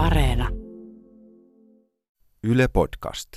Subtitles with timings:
[0.00, 0.48] Areena.
[2.44, 3.28] Yle Podcast.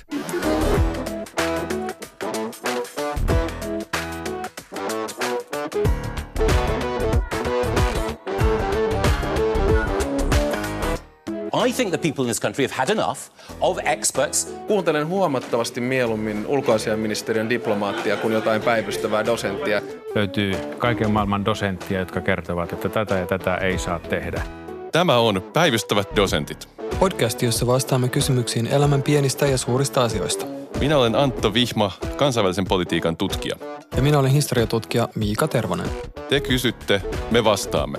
[11.52, 13.18] I think the people in this country have had enough
[13.60, 19.82] of experts Kuuntelen huomattavasti mieluummin ulkoasiaministeriön diplomaattia kuin jotain päivystävää dosenttia.
[20.14, 24.63] löytyy kaiken maailman dosenttia, jotka kertovat, että tätä ja tätä ei saa tehdä.
[24.94, 26.68] Tämä on Päivystävät dosentit.
[26.98, 30.46] Podcast, jossa vastaamme kysymyksiin elämän pienistä ja suurista asioista.
[30.78, 33.56] Minä olen Antto Vihma, kansainvälisen politiikan tutkija.
[33.96, 35.90] Ja minä olen historiatutkija Miika Tervonen.
[36.28, 37.98] Te kysytte, me vastaamme.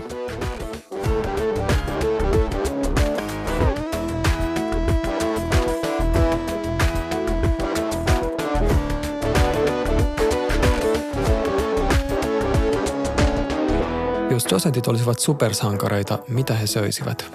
[14.45, 17.31] Jos dosentit olisivat supersankareita, mitä he söisivät?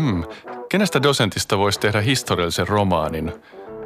[0.00, 0.24] Hmm.
[0.68, 3.32] Kenestä dosentista voisi tehdä historiallisen romaanin?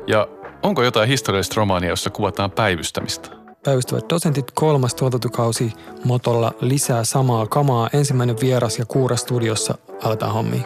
[0.06, 0.28] Ja
[0.62, 3.28] onko jotain historiallista romaania, jossa kuvataan päivystämistä?
[3.64, 5.72] Päivystävät dosentit kolmas tuotantokausi
[6.04, 7.90] motolla lisää samaa kamaa.
[7.92, 10.62] Ensimmäinen vieras ja kuura studiossa aletaan hommia.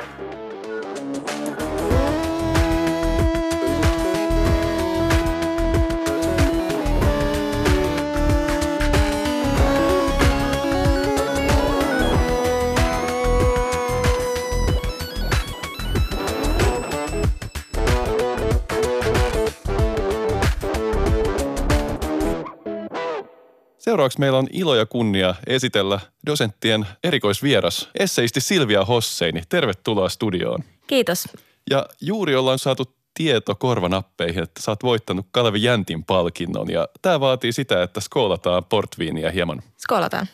[24.02, 29.42] Seuraavaksi meillä on ilo ja kunnia esitellä dosenttien erikoisvieras, esseisti Silvia Hosseini.
[29.48, 30.64] Tervetuloa studioon.
[30.86, 31.28] Kiitos.
[31.70, 36.70] Ja juuri ollaan saatu tieto korvanappeihin, että sä oot voittanut Kalevi Jäntin palkinnon.
[36.70, 39.62] Ja tämä vaatii sitä, että skoolataan portviiniä hieman.
[39.78, 40.26] Skoolataan.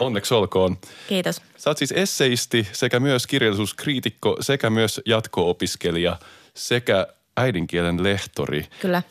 [0.00, 0.76] Onneksi olkoon.
[1.08, 1.42] Kiitos.
[1.56, 6.16] Sä oot siis esseisti sekä myös kirjallisuuskriitikko sekä myös jatko-opiskelija
[6.54, 8.66] sekä äidinkielen lehtori.
[8.80, 9.02] Kyllä.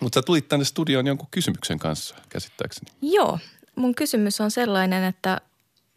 [0.00, 2.90] Mutta sä tulit tänne studioon jonkun kysymyksen kanssa, käsittääkseni.
[3.02, 3.38] Joo,
[3.74, 5.40] mun kysymys on sellainen, että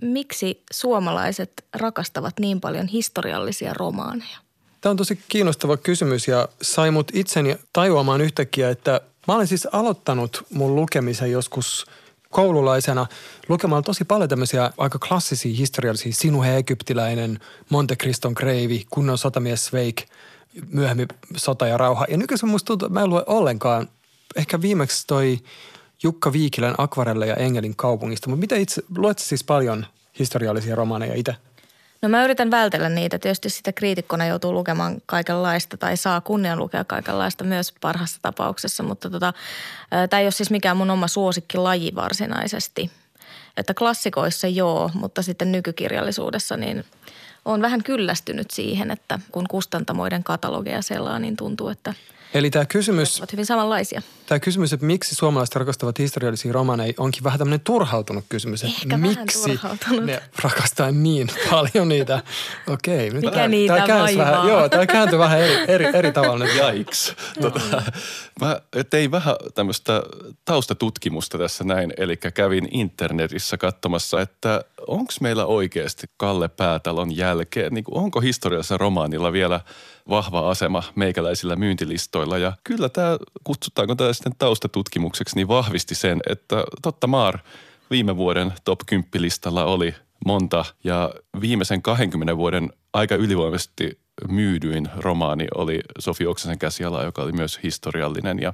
[0.01, 4.38] miksi suomalaiset rakastavat niin paljon historiallisia romaaneja?
[4.81, 9.67] Tämä on tosi kiinnostava kysymys ja sai mut itseni tajuamaan yhtäkkiä, että mä olen siis
[9.72, 11.85] aloittanut mun lukemisen joskus
[12.29, 13.07] koululaisena
[13.50, 20.03] lukemaan tosi paljon tämmöisiä aika klassisia historiallisia Sinuhe Egyptiläinen, Monte Criston kreivi, kunnon sotamies Sveik,
[20.69, 22.06] myöhemmin Sota ja rauha.
[22.09, 23.89] Ja nykyisin musta tuntuu, että mä en lue ollenkaan.
[24.35, 25.39] Ehkä viimeksi toi
[26.03, 28.29] Jukka Viikilän Akvarelle ja Engelin kaupungista.
[28.29, 29.85] Mutta mitä itse, luet siis paljon
[30.19, 31.35] historiallisia romaaneja itse?
[32.01, 33.19] No mä yritän vältellä niitä.
[33.19, 38.84] Tietysti sitä kriitikkona joutuu lukemaan kaikenlaista tai saa kunnian lukea kaikenlaista myös parhaassa tapauksessa.
[38.84, 39.34] Mutta tota,
[40.09, 42.91] tämä ei ole siis mikään mun oma suosikkilaji varsinaisesti.
[43.57, 46.85] Että klassikoissa joo, mutta sitten nykykirjallisuudessa niin
[47.46, 51.94] on vähän kyllästynyt siihen, että kun kustantamoiden katalogeja selaa, niin tuntuu, että
[52.34, 54.02] Eli tämä kysymys, ovat hyvin samanlaisia.
[54.25, 58.63] tämä kysymys, että miksi suomalaiset rakastavat historiallisia romaaneja, onkin vähän tämmöinen turhautunut kysymys.
[58.63, 60.06] Että Ehkä vähän miksi turhautunut.
[60.06, 62.22] ne rakastaa niin paljon niitä?
[62.68, 63.09] Okei.
[63.09, 64.34] nyt Mikä tää- niitä tää käänsi vaivaa?
[64.34, 66.56] vähän, Joo, tämä kääntyi vähän eri, eri, eri tavalla nyt.
[66.56, 67.16] Jaiks.
[67.41, 67.84] Tota,
[68.41, 70.03] mä tein vähän tämmöistä
[70.46, 77.86] taustatutkimusta tässä näin, eli kävin internetissä katsomassa, että onko meillä oikeasti Kalle Päätalon jälkeen, niin
[77.92, 79.59] onko historiallisessa romaanilla vielä
[80.09, 82.38] vahva asema meikäläisillä myyntilistoilla.
[82.38, 87.40] Ja kyllä tämä, kutsutaanko tämä sitten taustatutkimukseksi, niin vahvisti sen, että totta maar
[87.91, 94.00] viime vuoden top 10 listalla oli monta ja viimeisen 20 vuoden aika ylivoimaisesti
[94.30, 98.53] myydyin romaani oli Sofi Oksasen käsiala, joka oli myös historiallinen ja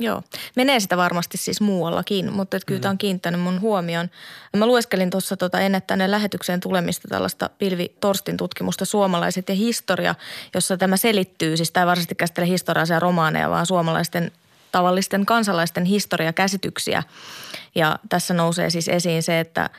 [0.00, 0.22] Joo,
[0.56, 2.82] menee sitä varmasti siis muuallakin, mutta et kyllä Mm.
[2.82, 4.10] tämä on kiinnittänyt mun huomion.
[4.56, 10.14] Mä lueskelin tuossa tota ennen tänne lähetykseen tulemista tällaista Pilvi Torstin tutkimusta Suomalaiset ja historia,
[10.54, 14.32] jossa tämä selittyy, siis tämä ei varsinaisesti käsittele historiallisia romaaneja, vaan suomalaisten
[14.72, 17.02] tavallisten kansalaisten historiakäsityksiä.
[17.74, 19.70] Ja tässä nousee siis esiin se, että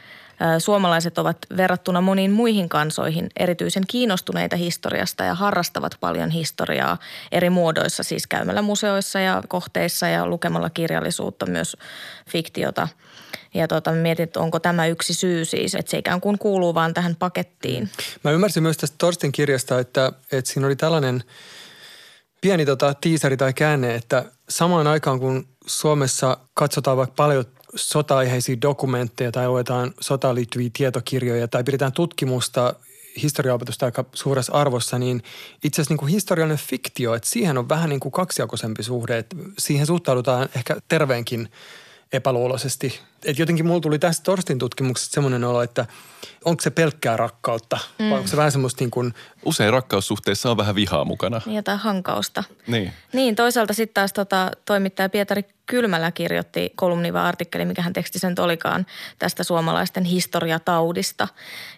[0.59, 6.97] suomalaiset ovat verrattuna moniin muihin kansoihin erityisen kiinnostuneita historiasta ja harrastavat paljon historiaa
[7.31, 11.77] eri muodoissa, siis käymällä museoissa ja kohteissa ja lukemalla kirjallisuutta, myös
[12.29, 12.87] fiktiota.
[13.53, 16.93] Ja tota, mietin, että onko tämä yksi syy siis, että se ikään kuin kuuluu vaan
[16.93, 17.89] tähän pakettiin.
[18.23, 21.23] Mä ymmärsin myös tästä Torstin kirjasta, että, että siinä oli tällainen
[22.41, 27.45] pieni tota, tiisari tai käänne, että samaan aikaan kun Suomessa katsotaan vaikka paljon
[27.75, 32.73] sota-aiheisia dokumentteja tai luetaan sotaan liittyviä tietokirjoja tai pidetään tutkimusta
[33.21, 35.23] historiaopetusta aika suuressa arvossa, niin
[35.63, 39.85] itse asiassa niin historiallinen fiktio, että siihen on vähän niin kuin kaksijakoisempi suhde, että siihen
[39.87, 41.49] suhtaudutaan ehkä terveenkin
[42.13, 45.85] epäluuloisesti Et jotenkin mulla tuli tästä Torstin tutkimuksesta semmoinen olo, että
[46.45, 48.09] onko se pelkkää rakkautta mm.
[48.09, 49.13] vai onko se vähän semmoista niin kuin,
[49.45, 51.41] Usein rakkaussuhteissa on vähän vihaa mukana.
[51.45, 52.43] Niin jotain hankausta.
[52.67, 52.93] Niin.
[53.13, 58.35] Niin, toisaalta sitten taas tota, toimittaja Pietari Kylmälä kirjoitti kolumniva artikkeli, mikä hän teksti sen
[58.39, 58.85] olikaan,
[59.19, 61.27] tästä suomalaisten historiataudista.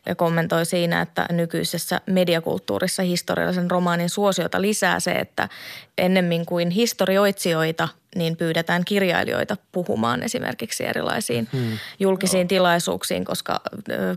[0.06, 5.50] Ja kommentoi siinä, että nykyisessä mediakulttuurissa historiallisen romaanin suosiota lisää se, että
[5.98, 10.86] ennemmin kuin historioitsijoita– niin pyydetään kirjailijoita puhumaan esimerkiksi
[11.34, 11.78] erilaisiin hmm.
[12.00, 13.62] julkisiin tilaisuuksiin, koska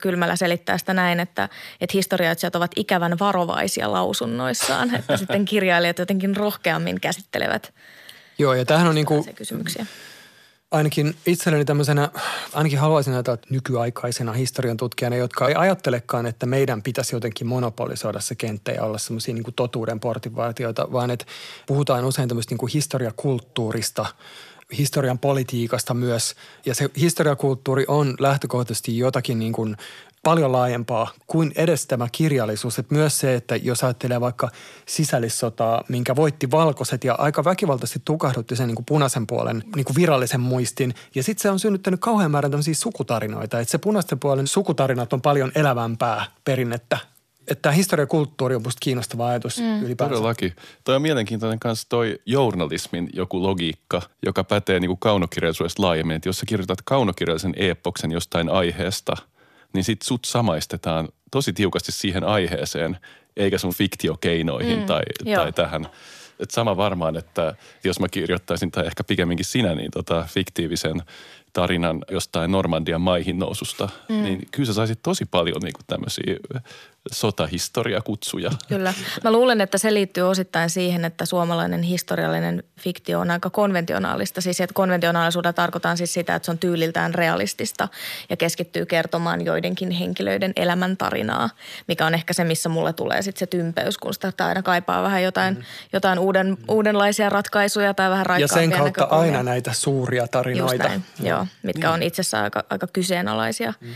[0.02, 1.48] Kylmällä selittää sitä näin, että,
[1.80, 7.74] että historioitsijat ovat ikävän varovaisia lausunnoissaan, että sitten kirjailijat jotenkin rohkeammin käsittelevät
[8.38, 9.86] Joo, ja tämähän on niin kuin, kysymyksiä
[10.70, 12.08] ainakin itselleni tämmöisenä,
[12.52, 18.34] ainakin haluaisin näitä nykyaikaisena historian tutkijana, jotka ei ajattelekaan, että meidän pitäisi jotenkin monopolisoida se
[18.34, 21.26] kenttä ja olla semmoisia niin totuuden portinvartijoita, vaan että
[21.66, 24.06] puhutaan usein tämmöistä niin historiakulttuurista,
[24.78, 26.34] historian politiikasta myös.
[26.66, 29.76] Ja se historiakulttuuri on lähtökohtaisesti jotakin niin kuin
[30.22, 32.78] paljon laajempaa kuin edes tämä kirjallisuus.
[32.78, 34.48] Että myös se, että jos ajattelee vaikka
[34.86, 39.96] sisällissotaa, minkä voitti valkoiset ja aika väkivaltaisesti tukahdutti sen niin kuin punaisen puolen niin kuin
[39.96, 40.94] virallisen muistin.
[41.14, 43.60] Ja sitten se on synnyttänyt kauhean määrän tämmöisiä sukutarinoita.
[43.60, 46.98] Että se punaisten puolen sukutarinat on paljon elävämpää perinnettä
[47.48, 49.82] että tämä historiakulttuuri on musta kiinnostava ajatus mm.
[49.82, 50.14] ylipäänsä.
[50.14, 50.52] Todellakin.
[50.84, 56.16] Toi on mielenkiintoinen kanssa toi journalismin joku logiikka, joka pätee niin kuin kaunokirjallisuudesta laajemmin.
[56.16, 59.16] Että jos sä kirjoitat kaunokirjallisen epoksen jostain aiheesta–
[59.76, 62.98] niin sit sut samaistetaan tosi tiukasti siihen aiheeseen,
[63.36, 65.02] eikä sun fiktiokeinoihin mm, tai,
[65.34, 65.86] tai tähän.
[66.40, 67.54] Et sama varmaan, että
[67.84, 71.02] jos mä kirjoittaisin, tai ehkä pikemminkin sinä, niin tota fiktiivisen
[71.52, 74.22] tarinan jostain Normandian maihin noususta, mm.
[74.22, 76.36] niin kyllä sä saisit tosi paljon niin tämmöisiä
[77.12, 78.50] sotahistoriakutsuja.
[78.68, 78.94] Kyllä.
[79.24, 84.40] Mä luulen, että se liittyy osittain siihen, että suomalainen historiallinen fiktio on aika konventionaalista.
[84.40, 87.88] Siis että konventionaalisuudella tarkoitan siis sitä, että se on tyyliltään realistista
[88.30, 91.50] ja keskittyy kertomaan joidenkin henkilöiden elämäntarinaa,
[91.88, 95.22] mikä on ehkä se, missä mulle tulee sitten se tympeys, kun sitä aina kaipaa vähän
[95.22, 95.62] jotain, mm.
[95.92, 100.74] jotain uuden, uudenlaisia ratkaisuja tai vähän raikkaampia Ja sen kautta aina näitä suuria tarinoita.
[100.74, 101.94] Just näin, joo, mitkä niin.
[101.94, 103.74] on itsessään aika, aika kyseenalaisia.
[103.80, 103.88] Mm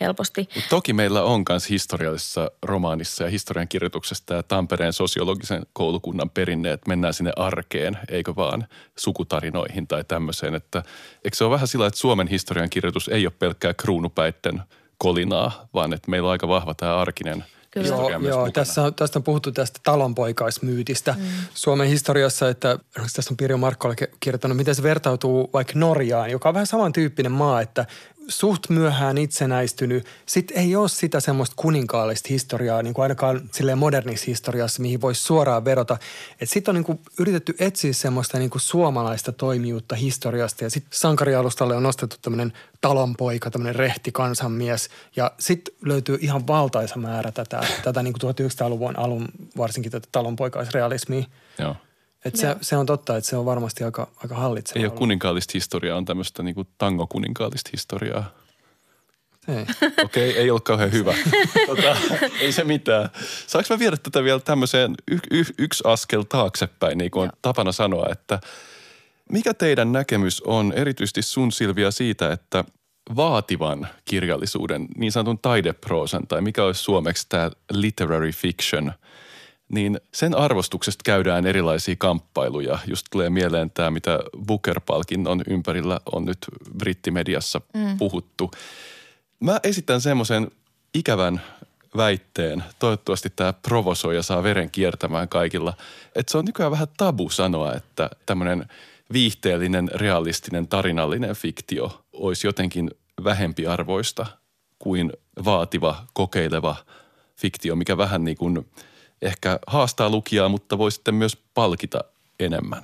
[0.00, 0.48] helposti.
[0.54, 6.72] Mut toki meillä on myös historiallisessa romaanissa ja historian kirjoituksessa tämä Tampereen sosiologisen koulukunnan perinne,
[6.72, 8.66] että mennään sinne arkeen, eikö vaan
[8.98, 10.54] sukutarinoihin tai tämmöiseen.
[10.54, 10.82] Että,
[11.24, 14.62] eikö se ole vähän sillä, että Suomen historian kirjoitus ei ole pelkkää kruunupäitten
[14.98, 17.44] kolinaa, vaan että meillä on aika vahva tämä arkinen–
[17.74, 17.88] Kyllä.
[17.88, 21.24] Joo, joo tässä, tästä on puhuttu tästä talonpoikaismyytistä mm.
[21.54, 26.54] Suomen historiassa, että tässä on Pirjo Markkola kirjoittanut, miten se vertautuu vaikka Norjaan, joka on
[26.54, 27.86] vähän samantyyppinen maa, että
[28.28, 30.06] suht myöhään itsenäistynyt.
[30.26, 35.22] Sitten ei ole sitä semmoista kuninkaallista historiaa, niin kuin ainakaan silleen modernissa historiassa, mihin voisi
[35.22, 35.98] suoraan verota.
[36.44, 41.76] Sitten on niin kuin yritetty etsiä semmoista niin kuin suomalaista toimijuutta historiasta ja sitten sankarialustalle
[41.76, 44.88] on nostettu tämmöinen talonpoika, tämmöinen rehti kansanmies.
[45.16, 51.24] Ja sitten löytyy ihan valtaisa määrä tätä, tätä niin kuin 1900-luvun alun varsinkin tätä talonpoikaisrealismia.
[51.58, 51.76] Joo.
[52.24, 54.80] Et se, se on totta, että se on varmasti aika, aika hallitseva.
[54.80, 58.30] Ei ole kuninkaallista historiaa, on tämmöistä niin tango-kuninkaallista historiaa.
[59.48, 59.62] Ei.
[60.04, 61.14] Okei, okay, ei ole kauhean hyvä.
[61.66, 61.96] tota,
[62.40, 63.08] ei se mitään.
[63.46, 67.72] Saanko mä viedä tätä vielä tämmöiseen y- y- yksi askel taaksepäin, niin kuin on tapana
[67.72, 68.40] sanoa, että
[69.32, 72.64] mikä teidän näkemys on erityisesti sun Silvia siitä, että
[73.16, 78.92] vaativan kirjallisuuden, niin sanotun taideproosan tai mikä olisi suomeksi tämä literary fiction–
[79.68, 82.78] niin sen arvostuksesta käydään erilaisia kamppailuja.
[82.86, 86.38] Just tulee mieleen tämä, mitä Booker-palkinnon ympärillä on nyt
[86.78, 87.98] brittimediassa mm.
[87.98, 88.50] puhuttu.
[89.40, 90.50] Mä esitän semmoisen
[90.94, 91.40] ikävän
[91.96, 95.74] väitteen, toivottavasti tämä provosoi ja saa veren kiertämään kaikilla,
[96.14, 98.68] että se on nykyään vähän tabu sanoa, että tämmöinen
[99.12, 102.90] viihteellinen, realistinen, tarinallinen fiktio olisi jotenkin
[103.24, 104.26] vähempi arvoista
[104.78, 105.12] kuin
[105.44, 106.76] vaativa, kokeileva
[107.36, 108.66] fiktio, mikä vähän niin kuin–
[109.24, 112.04] ehkä haastaa lukijaa, mutta voi sitten myös palkita
[112.40, 112.82] enemmän.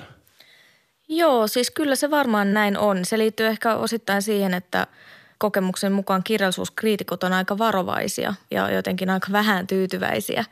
[1.08, 3.04] Joo, siis kyllä se varmaan näin on.
[3.04, 4.86] Se liittyy ehkä osittain siihen, että–
[5.40, 10.44] kokemuksen mukaan kirjallisuuskriitikot on aika varovaisia ja jotenkin aika vähän tyytyväisiä.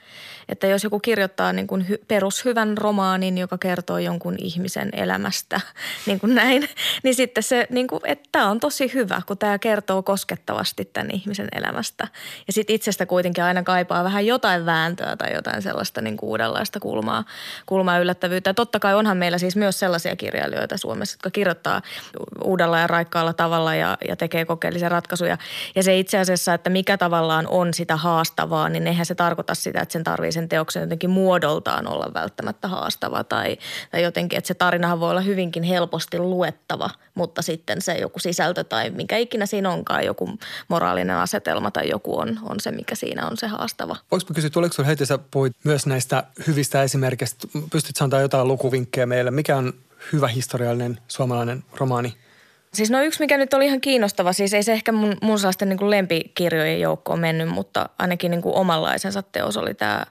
[0.48, 5.60] Että jos joku kirjoittaa niin kuin hy- perushyvän romaanin, joka kertoo jonkun ihmisen elämästä,
[6.06, 6.68] niin kuin näin,
[7.02, 11.10] niin sitten se, niin kuin, että tämä on tosi hyvä, kun tämä kertoo koskettavasti tämän
[11.10, 12.08] ihmisen elämästä.
[12.46, 16.80] Ja sitten itsestä kuitenkin aina kaipaa vähän jotain vääntöä tai jotain sellaista niin kuin uudenlaista
[16.80, 17.24] kulmaa,
[17.66, 18.50] kulmaa yllättävyyttä.
[18.50, 21.82] Ja totta kai onhan meillä siis myös sellaisia kirjailijoita Suomessa, jotka kirjoittaa
[22.44, 25.38] uudella ja raikkaalla tavalla ja, ja tekee kokeellisia ratkaisuja.
[25.74, 29.80] Ja se itse asiassa, että mikä tavallaan on sitä haastavaa, niin eihän se tarkoita sitä,
[29.80, 33.56] että sen tarvii sen teoksen jotenkin muodoltaan olla välttämättä haastava tai,
[33.90, 38.64] tai jotenkin, että se tarinahan voi olla hyvinkin helposti luettava, mutta sitten se joku sisältö
[38.64, 43.26] tai mikä ikinä siinä onkaan, joku moraalinen asetelma tai joku on, on se, mikä siinä
[43.26, 43.96] on se haastava.
[44.10, 48.48] Voinko mä kysyä, tuleeko sinulla heti, sä puhuit myös näistä hyvistä esimerkkeistä, pystyt antaa jotain
[48.48, 49.72] lukuvinkkejä meille, mikä on
[50.12, 52.16] hyvä historiallinen suomalainen romaani?
[52.74, 55.68] Siis no yksi, mikä nyt oli ihan kiinnostava, siis ei se ehkä mun, mun sellaisten
[55.68, 60.06] niin lempikirjojen joukkoon mennyt, mutta ainakin niin kuin omanlaisensa teos oli tämä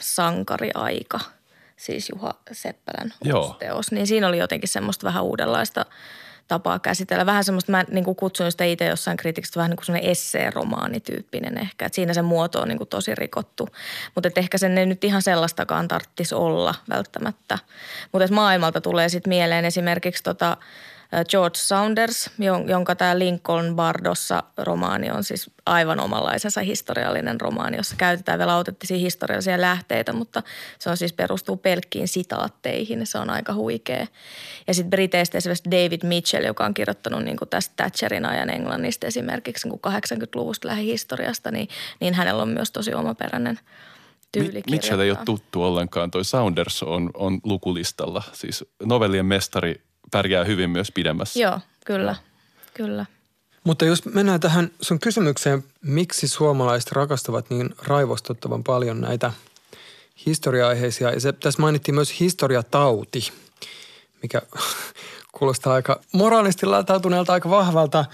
[0.00, 1.20] Sankariaika,
[1.76, 3.56] siis Juha Seppälän Joo.
[3.58, 3.92] teos.
[3.92, 5.86] Niin siinä oli jotenkin semmoista vähän uudenlaista
[6.48, 7.26] tapaa käsitellä.
[7.26, 11.58] Vähän semmoista, mä niin kuin kutsuin sitä itse jossain kriitiksi, vähän niin kuin semmoinen essee-romaanityyppinen
[11.58, 11.86] ehkä.
[11.86, 13.68] Että siinä se muoto on niin kuin tosi rikottu.
[14.14, 17.58] Mutta ehkä sen ei nyt ihan sellaistakaan tarttisi olla välttämättä.
[18.12, 20.56] Mutta maailmalta tulee sitten mieleen esimerkiksi tota
[21.28, 22.30] George Saunders,
[22.68, 28.96] jonka tämä Lincoln Bardossa romaani on siis aivan omanlaisensa historiallinen romaani, jossa käytetään vielä autenttisia
[28.96, 30.42] historiallisia lähteitä, mutta
[30.78, 33.06] se on siis perustuu pelkkiin sitaatteihin.
[33.06, 34.06] Se on aika huikea.
[34.66, 39.06] Ja sitten Briteistä esimerkiksi David Mitchell, joka on kirjoittanut niin kuin tästä Thatcherin ajan Englannista
[39.06, 41.68] esimerkiksi niin 80-luvusta lähihistoriasta, niin,
[42.00, 43.58] niin hänellä on myös tosi omaperäinen
[44.32, 46.10] tyyli Mitchell ei ole tuttu ollenkaan.
[46.10, 48.22] Toi Saunders on, on lukulistalla.
[48.32, 51.40] Siis novellien mestari pärjää hyvin myös pidemmässä.
[51.40, 52.16] Joo, kyllä,
[52.74, 53.06] kyllä.
[53.64, 59.32] Mutta jos mennään tähän sun kysymykseen, miksi suomalaiset rakastavat niin raivostuttavan paljon näitä
[60.26, 61.10] historia-aiheisia.
[61.10, 63.32] Ja se, tässä mainittiin myös historiatauti,
[64.22, 64.42] mikä
[65.38, 68.04] kuulostaa aika moraalisesti latautuneelta aika vahvalta.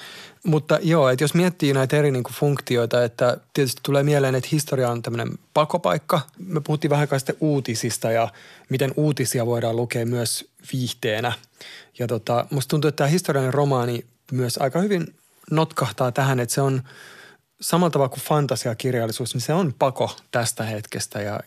[0.44, 4.48] Mutta joo, että jos miettii näitä eri niin kuin funktioita, että tietysti tulee mieleen, että
[4.52, 6.20] historia on tämmöinen pakopaikka.
[6.46, 8.28] Me puhuttiin vähän sitten uutisista ja
[8.68, 11.32] miten uutisia voidaan lukea myös viihteenä.
[11.98, 15.14] Ja tota, musta tuntuu, että tämä historiallinen romaani myös aika hyvin
[15.50, 16.82] notkahtaa tähän, että se on
[17.60, 21.40] samalla tavalla kuin fantasiakirjallisuus, niin se on pako tästä hetkestä ja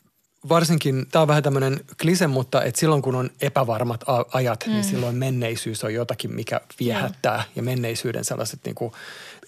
[0.49, 4.73] varsinkin, tämä on vähän tämmöinen klise, mutta että silloin kun on epävarmat ajat, niin mm.
[4.73, 7.37] niin silloin menneisyys on jotakin, mikä viehättää.
[7.37, 7.51] Mm.
[7.55, 8.91] Ja menneisyyden sellaiset, niin kuin,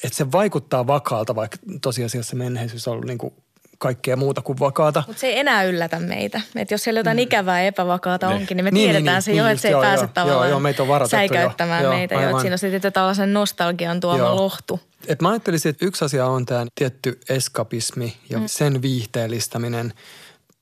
[0.03, 3.33] että se vaikuttaa vakaalta, vaikka tosiasiassa menneisyys on ollut niin kuin
[3.77, 5.03] kaikkea muuta kuin vakaata.
[5.07, 6.41] Mutta se ei enää yllätä meitä.
[6.55, 7.21] Et jos siellä jotain mm.
[7.21, 8.35] ikävää ja epävakaata ne.
[8.35, 10.11] onkin, niin me niin, tiedetään niin, se niin, jo, että se joo, ei pääse joo,
[10.13, 11.89] tavallaan joo, meitä on säikäyttämään jo.
[11.89, 12.15] meitä.
[12.15, 14.35] Joo, siinä on sitten tällaisen nostalgian tuoma joo.
[14.35, 14.79] lohtu.
[15.07, 18.43] Et mä ajattelisin, että yksi asia on tämä tietty eskapismi ja mm.
[18.47, 19.93] sen viihteellistäminen–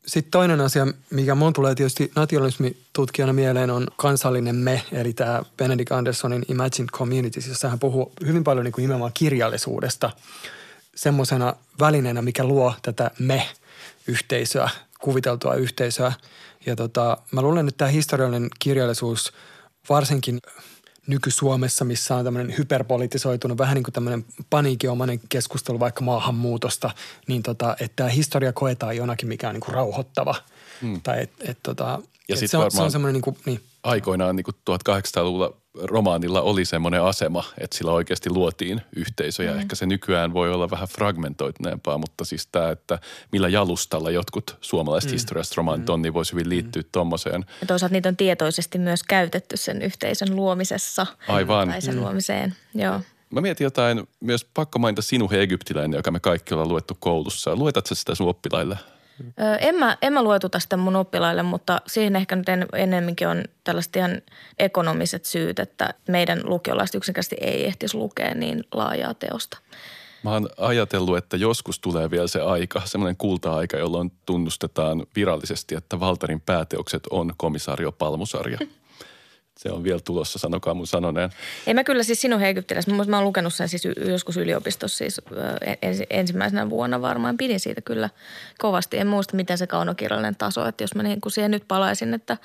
[0.07, 5.91] sitten toinen asia, mikä mun tulee tietysti nationalismitutkijana mieleen, on kansallinen me, eli tämä Benedict
[5.91, 10.11] Andersonin Imagine Communities, jossa hän puhuu hyvin paljon niin kuin nimenomaan kirjallisuudesta
[10.95, 16.13] semmoisena välineenä, mikä luo tätä me-yhteisöä, kuviteltua yhteisöä.
[16.65, 19.33] Ja tota, mä luulen, että tämä historiallinen kirjallisuus
[19.89, 20.39] varsinkin–
[21.07, 26.91] nyky-Suomessa, missä on tämmöinen hyperpolitisoitunut, vähän niin kuin tämmöinen paniikinomainen keskustelu vaikka maahanmuutosta,
[27.27, 30.35] niin tota, että tämä historia koetaan jonakin, mikä on niin kuin rauhoittava.
[30.81, 31.01] Hmm.
[31.01, 33.61] Tai et, et, tota, ja et se, on, se on semmoinen niin kuin, niin.
[33.85, 39.51] Aikoinaan niin kuin 1800-luvulla romaanilla oli semmoinen asema, että sillä oikeasti luotiin yhteisöjä.
[39.51, 39.59] Mm.
[39.59, 42.99] Ehkä se nykyään voi olla vähän fragmentoituneempaa, mutta siis tämä, että
[43.31, 45.13] millä jalustalla jotkut suomalaiset mm.
[45.13, 46.89] historialliset romaanit on, niin voisi hyvin liittyä mm.
[46.91, 47.45] tuommoiseen.
[47.61, 51.07] Ja toisaalta niitä on tietoisesti myös käytetty sen yhteisön luomisessa.
[51.27, 51.69] Aivan.
[51.69, 52.01] Tai sen mm.
[52.01, 53.01] luomiseen, joo.
[53.29, 57.55] Mä mietin jotain, myös pakko mainita Sinuhe Egyptiläinen, joka me kaikki ollaan luettu koulussa.
[57.55, 58.77] Luetatko sitä sun oppilaille?
[59.59, 63.43] En mä, en mä luetuta sitä mun oppilaille, mutta siihen ehkä nyt en, enemmänkin on
[63.63, 64.21] tällaiset ihan
[64.59, 69.57] ekonomiset syyt, että meidän lukiolaiset yksinkertaisesti ei ehtisi lukea niin laajaa teosta.
[70.23, 75.99] Mä oon ajatellut, että joskus tulee vielä se aika, semmoinen kulta-aika, jolloin tunnustetaan virallisesti, että
[75.99, 78.57] Valtarin pääteokset on komisario Palmusarja.
[79.57, 81.29] se on vielä tulossa, sanokaa mun sanoneen.
[81.67, 85.21] Ei mä kyllä siis sinun Egyptilässä, mä oon lukenut sen siis joskus yliopistossa siis
[86.09, 87.37] ensimmäisenä vuonna varmaan.
[87.37, 88.09] Pidin siitä kyllä
[88.57, 88.97] kovasti.
[88.97, 92.37] En muista, miten se kaunokirjallinen taso, että jos mä niin kuin siihen nyt palaisin, että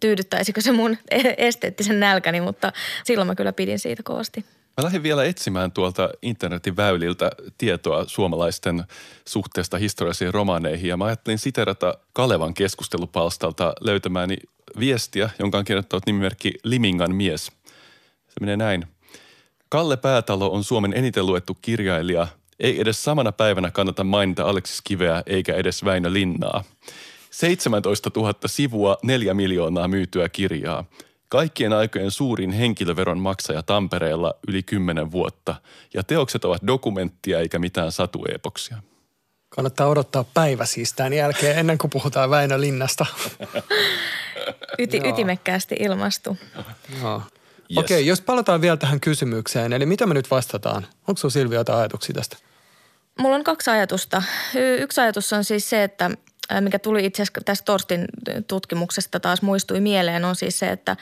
[0.00, 2.72] tyydyttäisikö se mun e-, esteettisen nälkäni, mutta
[3.04, 4.44] silloin mä kyllä pidin siitä kovasti.
[4.76, 8.84] Mä lähdin vielä etsimään tuolta internetin väyliltä tietoa suomalaisten
[9.28, 14.36] suhteesta historiallisiin romaaneihin ja mä ajattelin siterata Kalevan keskustelupalstalta löytämääni
[14.78, 17.46] viestiä, jonka on kirjoittanut nimimerkki Limingan mies.
[18.28, 18.86] Se menee näin.
[19.68, 22.26] Kalle Päätalo on Suomen eniten luettu kirjailija.
[22.60, 26.64] Ei edes samana päivänä kannata mainita Aleksis Kiveä eikä edes Väinö Linnaa.
[27.30, 30.84] 17 000 sivua, 4 miljoonaa myytyä kirjaa.
[31.32, 35.54] Kaikkien aikojen suurin henkilöveron maksaja Tampereella yli 10 vuotta.
[35.94, 38.76] Ja teokset ovat dokumenttia eikä mitään satuepoksia.
[39.48, 43.06] Kannattaa odottaa päivä siis tämän jälkeen ennen kuin puhutaan Väinö Linnasta.
[44.78, 46.36] Yti, ytimekkäästi ilmastu.
[47.00, 47.14] Joo.
[47.14, 47.24] Yes.
[47.76, 50.86] Okei, okay, jos palataan vielä tähän kysymykseen, eli mitä me nyt vastataan?
[51.08, 52.36] Onko sinulla Silvia jotain ajatuksia tästä?
[53.18, 54.22] Mulla on kaksi ajatusta.
[54.54, 56.10] Y- Yksi ajatus on siis se, että
[56.60, 58.04] mikä tuli itse asiassa tästä Torstin
[58.46, 60.96] tutkimuksesta taas muistui mieleen, on siis se, että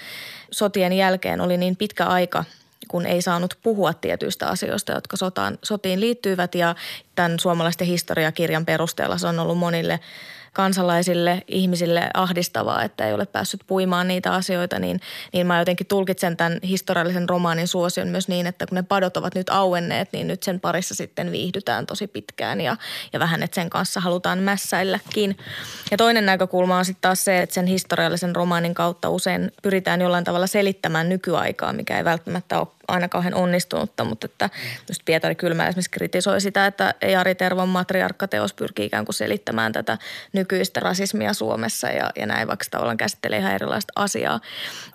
[0.51, 2.45] sotien jälkeen oli niin pitkä aika,
[2.89, 6.55] kun ei saanut puhua tietyistä asioista, jotka sotaan, sotiin liittyivät.
[6.55, 6.75] Ja
[7.15, 10.01] tämän suomalaisten historiakirjan perusteella se on ollut monille
[10.53, 15.01] kansalaisille, ihmisille ahdistavaa, että ei ole päässyt puimaan niitä asioita, niin,
[15.33, 19.35] niin mä jotenkin tulkitsen tämän historiallisen romaanin suosion myös niin, että kun ne padot ovat
[19.35, 22.77] nyt auenneet, niin nyt sen parissa sitten viihdytään tosi pitkään ja,
[23.13, 25.37] ja vähän, että sen kanssa halutaan mässäilläkin.
[25.91, 30.25] Ja toinen näkökulma on sitten taas se, että sen historiallisen romaanin kautta usein pyritään jollain
[30.25, 34.51] tavalla selittämään nykyaikaa, mikä ei välttämättä ole aina kauhean onnistunutta, mutta että
[34.89, 39.99] just Pietari Kylmä esimerkiksi kritisoi sitä, että Jari Tervon matriarkkateos pyrkii ikään kuin selittämään tätä
[40.33, 44.41] nykyistä rasismia Suomessa ja, ja näin, vaikka tavallaan käsittelee ihan erilaista asiaa.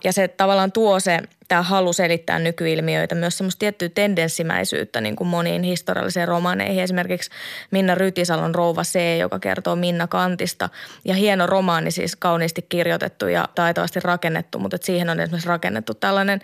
[0.04, 5.28] Ja se tavallaan tuo se tämä halu selittää nykyilmiöitä, myös semmoista tiettyä tendenssimäisyyttä niin kuin
[5.28, 6.84] moniin historiallisiin romaaneihin.
[6.84, 7.30] Esimerkiksi
[7.72, 10.70] Minna Rytisalon Rouva C, joka kertoo Minna Kantista.
[11.06, 16.40] Ja hieno romaani siis kauniisti kirjoitettu ja taitavasti rakennettu, mutta siihen on esimerkiksi rakennettu tällainen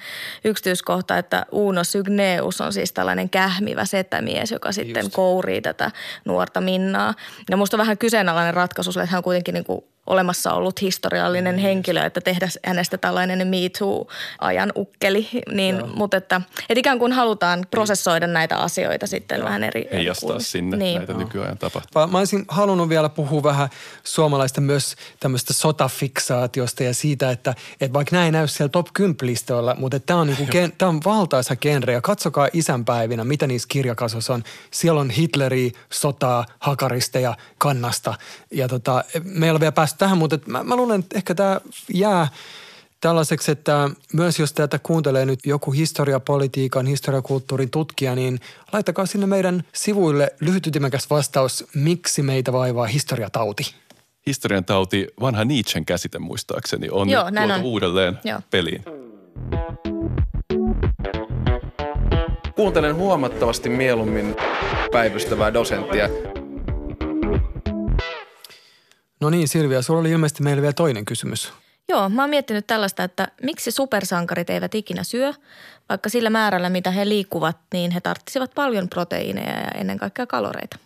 [0.46, 5.16] yksityiskohta, että Uno Sygneus on siis tällainen kähmivä setämies, joka sitten Just.
[5.16, 5.92] kourii tätä
[6.26, 7.14] nuorta Minnaa.
[7.50, 11.56] Ja musta on vähän kyseenalainen ratkaisu, että hän on kuitenkin niin kuin olemassa ollut historiallinen
[11.56, 11.62] mm.
[11.62, 15.30] henkilö, että tehdä hänestä tällainen Me Too-ajan ukkeli.
[15.52, 19.46] Niin, mutta että, että ikään kuin halutaan prosessoida näitä asioita sitten Joo.
[19.46, 19.88] vähän eri...
[19.92, 20.98] Heijastaa kuin, sinne niin.
[20.98, 22.08] näitä nykyajan tapahtumia.
[22.08, 23.70] Mä olisin halunnut vielä puhua vähän
[24.04, 29.76] suomalaista myös tämmöistä sotafiksaatiosta ja siitä, että, että vaikka näin näy siellä top 10 listoilla,
[29.76, 34.44] mutta tämä on, niinku, gen, on valtaisa genre ja katsokaa isänpäivinä, mitä niissä kirjakasvoissa on.
[34.72, 38.14] Siellä on Hitleri, sotaa, hakaristeja, kannasta
[38.52, 41.62] ja tota, meillä on vielä päästy tähän, mutta mä, mä luulen, että ehkä tämä
[41.94, 42.28] jää
[43.02, 48.40] tällaiseksi, että myös jos tätä kuuntelee nyt joku historiapolitiikan, historiakulttuurin tutkija, niin
[48.74, 53.76] laittakaa sinne meidän sivuille lyhytytimekäs vastaus, miksi meitä vaivaa historiatauti.
[54.28, 57.62] Historian tauti, vanha Nietzschen käsite muistaakseni, on Joo, tuotu on.
[57.62, 58.40] uudelleen Joo.
[58.50, 58.84] peliin.
[62.56, 64.36] Kuuntelen huomattavasti mieluummin
[64.92, 66.10] päivystävää dosenttia
[69.22, 71.54] No niin Silvia, sulla oli ilmeisesti meille vielä toinen kysymys.
[71.90, 75.34] Joo, mä oon miettinyt tällaista, että miksi supersankarit eivät ikinä syö,
[75.90, 80.78] vaikka sillä määrällä, mitä he liikkuvat, niin he tarvitsisivat paljon proteiineja ja ennen kaikkea kaloreita.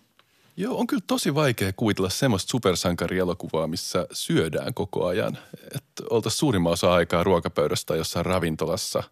[0.57, 5.37] Joo, on kyllä tosi vaikea kuvitella semmoista supersankarielokuvaa, missä syödään koko ajan.
[5.75, 9.03] Että oltaisiin suurimman osa aikaa ruokapöydästä jossain ravintolassa.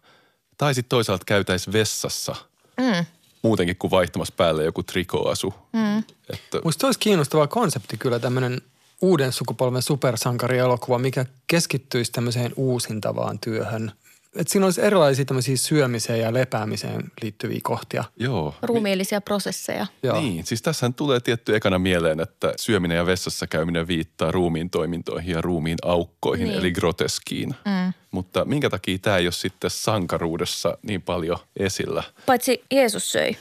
[0.56, 2.36] Tai sitten toisaalta käytäisiin vessassa.
[2.80, 3.04] Mm.
[3.42, 5.54] Muutenkin kuin vaihtamassa päälle joku trikoasu.
[5.72, 5.98] Mm.
[6.30, 6.60] Että...
[6.64, 8.60] Musta olisi kiinnostava konsepti kyllä tämmöinen
[9.04, 13.92] uuden sukupolven supersankarielokuva, mikä keskittyisi tämmöiseen uusintavaan työhön.
[14.36, 18.04] Et siinä olisi erilaisia tämmöisiä syömiseen ja lepäämiseen liittyviä kohtia.
[18.16, 18.54] Joo.
[18.62, 19.86] Ruumiillisia prosesseja.
[20.02, 20.20] Joo.
[20.20, 25.34] Niin, siis tässä tulee tietty ekana mieleen, että syöminen ja vessassa käyminen viittaa ruumiin toimintoihin
[25.34, 26.58] ja ruumiin aukkoihin, niin.
[26.58, 27.48] eli groteskiin.
[27.48, 27.92] Mm.
[28.10, 32.02] Mutta minkä takia tämä ei ole sitten sankaruudessa niin paljon esillä?
[32.26, 33.36] Paitsi Jeesus söi.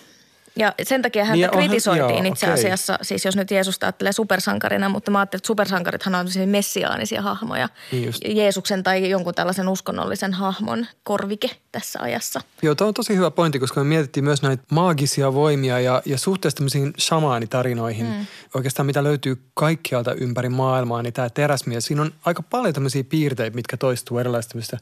[0.56, 2.54] Ja sen takia häntä niin, kritisoitiin onhan, itse okay.
[2.54, 7.22] asiassa, siis jos nyt Jeesusta ajattelee supersankarina, mutta mä ajattelin, että supersankarithan on siis messiaanisia
[7.22, 7.70] hahmoja.
[7.92, 12.42] Niin Jeesuksen tai jonkun tällaisen uskonnollisen hahmon korvike tässä ajassa.
[12.62, 16.18] Joo, tämä on tosi hyvä pointti, koska me mietittiin myös näitä maagisia voimia ja, ja
[16.18, 18.06] suhteessa tämmöisiin shamaanitarinoihin.
[18.06, 18.26] Mm.
[18.54, 23.56] Oikeastaan mitä löytyy kaikkialta ympäri maailmaa, niin tämä teräsmies, siinä on aika paljon tämmöisiä piirteitä,
[23.56, 24.78] mitkä toistuu erilaisista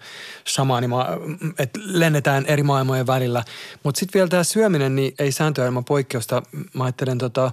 [0.47, 1.07] shamaanima,
[1.60, 3.43] että lennetään eri maailmojen välillä.
[3.84, 6.43] Mutta sitten vielä tämä syöminen, niin ei sääntö sääntöä ilman poikkeusta.
[6.74, 7.52] Mä ajattelen tota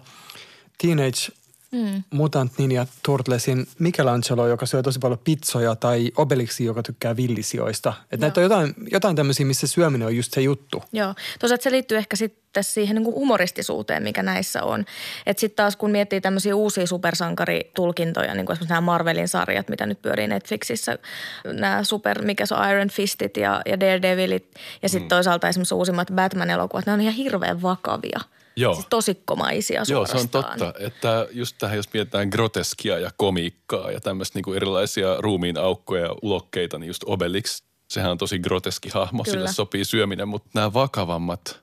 [0.78, 1.32] Teenage
[1.72, 2.02] Mm.
[2.10, 7.92] Mutant Ninja Turtlesin Michelangelo, joka syö tosi paljon pizzoja, tai Obelixi, joka tykkää villisioista.
[8.02, 10.82] Että näitä on jotain, jotain tämmöisiä, missä syöminen on just se juttu.
[10.92, 11.14] Joo.
[11.38, 14.84] Tosiaan se liittyy ehkä sitten siihen niin kuin humoristisuuteen, mikä näissä on.
[15.26, 19.86] Että sitten taas kun miettii tämmöisiä uusia supersankaritulkintoja, niin kuin esimerkiksi nämä Marvelin sarjat, mitä
[19.86, 20.98] nyt pyörii Netflixissä,
[21.44, 25.08] nämä super, mikä se on Iron Fistit ja, ja Daredevilit, ja sitten mm.
[25.08, 28.20] toisaalta esimerkiksi uusimmat Batman-elokuvat, ne on ihan hirveän vakavia–
[28.58, 28.74] Joo.
[28.74, 30.72] Siis tosikkomaisia Joo, se on totta.
[30.78, 36.14] Että just tähän, jos mietitään groteskia ja komiikkaa ja tämmöistä niin erilaisia ruumiin aukkoja ja
[36.22, 39.36] ulokkeita, niin just Obelix, sehän on tosi groteski hahmo, Kyllä.
[39.36, 41.60] sille sopii syöminen, mutta nämä vakavammat,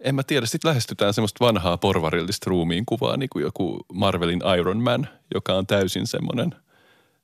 [0.00, 4.82] en mä tiedä, sitten lähestytään semmoista vanhaa porvarillista ruumiin kuvaa, niin kuin joku Marvelin Iron
[4.82, 6.54] Man, joka on täysin semmoinen–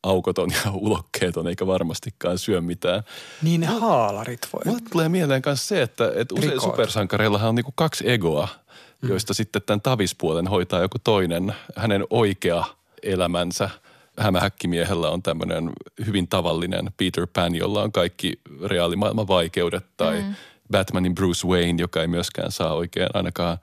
[0.03, 3.03] aukoton ja ulokkeeton eikä varmastikaan syö mitään.
[3.43, 4.63] Niin ne haalarit voi.
[4.65, 8.49] Mulle tulee mieleen myös se, että, että usein supersankareillahan on niinku kaksi egoa–
[9.03, 9.09] mm.
[9.09, 12.65] joista sitten tämän tavispuolen hoitaa joku toinen, hänen oikea
[13.03, 13.71] elämänsä,
[14.19, 15.71] hämähäkkimiehellä on tämmöinen
[16.07, 20.35] hyvin tavallinen Peter Pan, jolla on kaikki reaalimaailman vaikeudet tai mm.
[20.71, 23.59] Batmanin Bruce Wayne, joka ei myöskään saa oikein ainakaan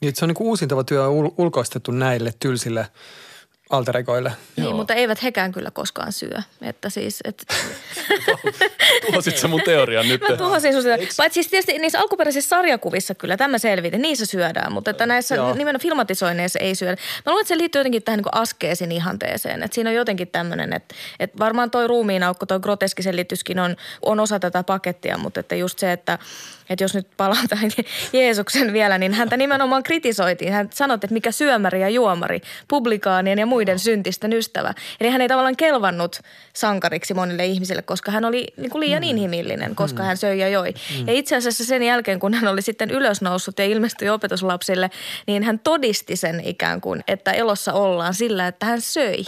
[0.00, 2.86] Niin, että se on niin uusintava työ ul- ulkoistettu näille tylsille
[3.70, 4.32] alteregoille.
[4.56, 4.76] Niin, Joo.
[4.76, 6.38] mutta eivät hekään kyllä koskaan syö.
[6.62, 7.46] Että siis, et,
[9.12, 10.20] Tuosit sä mun teorian nyt?
[10.20, 10.98] Mä tuhosin sun sitä.
[11.16, 15.54] Paitsi siis tietysti niissä alkuperäisissä sarjakuvissa kyllä tämä selvitin, niissä syödään, mutta että näissä Joo.
[15.54, 16.96] nimenomaan filmatisoinneissa ei syödä.
[17.26, 20.72] Mä luulen, että se liittyy jotenkin tähän niin askeesin ihanteeseen, että siinä on jotenkin tämmöinen,
[20.72, 25.54] että, että varmaan toi ruumiinaukko, toi groteski selityskin on, on osa tätä pakettia, mutta että
[25.54, 26.18] just se, että,
[26.70, 27.70] että jos nyt palataan
[28.12, 30.52] Jeesuksen vielä, niin häntä nimenomaan kritisoitiin.
[30.52, 34.74] Hän sanoi, että mikä syömäri ja juomari, publikaanien ja muiden syntisten ystävä.
[35.00, 36.20] Eli hän ei tavallaan kelvannut
[36.52, 40.74] sankariksi monille ihmisille, koska hän oli niin kuin liian inhimillinen, koska hän söi ja joi.
[41.06, 44.90] Ja itse asiassa sen jälkeen, kun hän oli sitten ylösnoussut ja ilmestyi opetuslapsille,
[45.26, 49.24] niin hän todisti sen ikään kuin, että elossa ollaan sillä, että hän söi.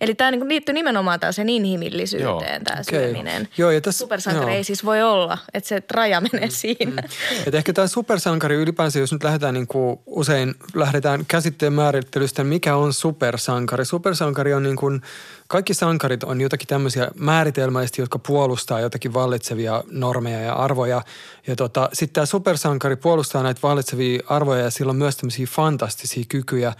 [0.00, 3.00] Eli tämä niin liittyy nimenomaan tällaiseen inhimillisyyteen, tämä Okei.
[3.00, 3.48] syöminen.
[3.58, 4.56] Joo, ja tässä- Supersankari joo.
[4.56, 7.02] ei siis voi olla, että se raja menee siinä.
[7.46, 12.76] Et ehkä tämä supersankari ylipäänsä, jos nyt lähdetään niin kuin usein lähdetään käsitteen määrittelystä, mikä
[12.76, 13.84] on supersankari.
[13.84, 15.02] Supersankari on niin kuin,
[15.50, 21.02] kaikki sankarit on jotakin tämmöisiä määritelmäisesti, jotka puolustaa jotakin vallitsevia normeja ja arvoja.
[21.46, 26.24] Ja tota, sitten tämä supersankari puolustaa näitä vallitsevia arvoja ja sillä on myös tämmöisiä fantastisia
[26.28, 26.72] kykyjä,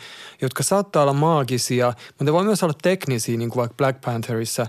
[0.43, 4.67] jotka saattaa olla maagisia, mutta ne voi myös olla teknisiä, niin kuin vaikka Black Pantherissa.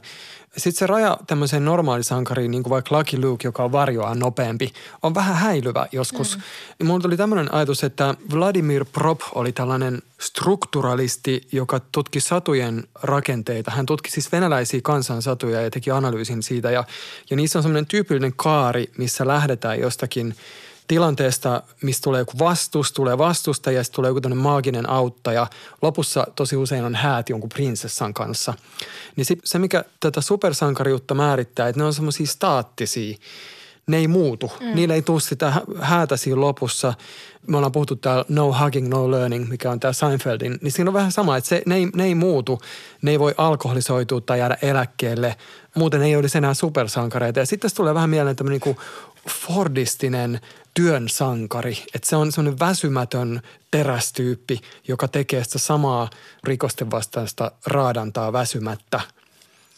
[0.57, 5.15] Sitten se raja tämmöiseen normaalisankariin, niin kuin vaikka Lucky Luke, joka on varjoa nopeampi, on
[5.15, 6.37] vähän häilyvä joskus.
[6.37, 6.43] Mm.
[6.79, 13.71] Niin mulla tuli tämmöinen ajatus, että Vladimir Prop oli tällainen strukturalisti, joka tutki satujen rakenteita.
[13.71, 16.71] Hän tutki siis venäläisiä kansansatuja ja teki analyysin siitä.
[16.71, 16.83] Ja,
[17.29, 20.35] ja niissä on semmoinen tyypillinen kaari, missä lähdetään jostakin
[20.91, 25.47] tilanteesta, missä tulee joku vastus, tulee vastusta ja sitten tulee joku tämmöinen maaginen auttaja.
[25.81, 28.53] Lopussa tosi usein on häät jonkun prinsessan kanssa.
[29.15, 33.17] Niin se, mikä tätä supersankariutta määrittää, että ne on semmoisia staattisia.
[33.87, 34.51] Ne ei muutu.
[34.59, 34.75] Mm.
[34.75, 36.93] Niillä ei tule sitä hä- häätä siinä lopussa.
[37.47, 40.57] Me ollaan puhuttu täällä no hugging, no learning, mikä on tämä Seinfeldin.
[40.61, 42.61] Niin siinä on vähän sama, että se, ne, ei, ne ei muutu.
[43.01, 45.35] Ne ei voi alkoholisoitua tai jäädä eläkkeelle.
[45.75, 47.39] Muuten ei olisi enää supersankareita.
[47.39, 48.77] Ja sitten tulee vähän mieleen tämmöinen niin
[49.29, 50.39] fordistinen
[50.73, 51.77] työn sankari.
[51.95, 53.41] Että se on semmoinen väsymätön
[53.71, 56.09] terästyyppi, joka tekee sitä samaa
[56.43, 59.01] rikosten vastaista raadantaa väsymättä.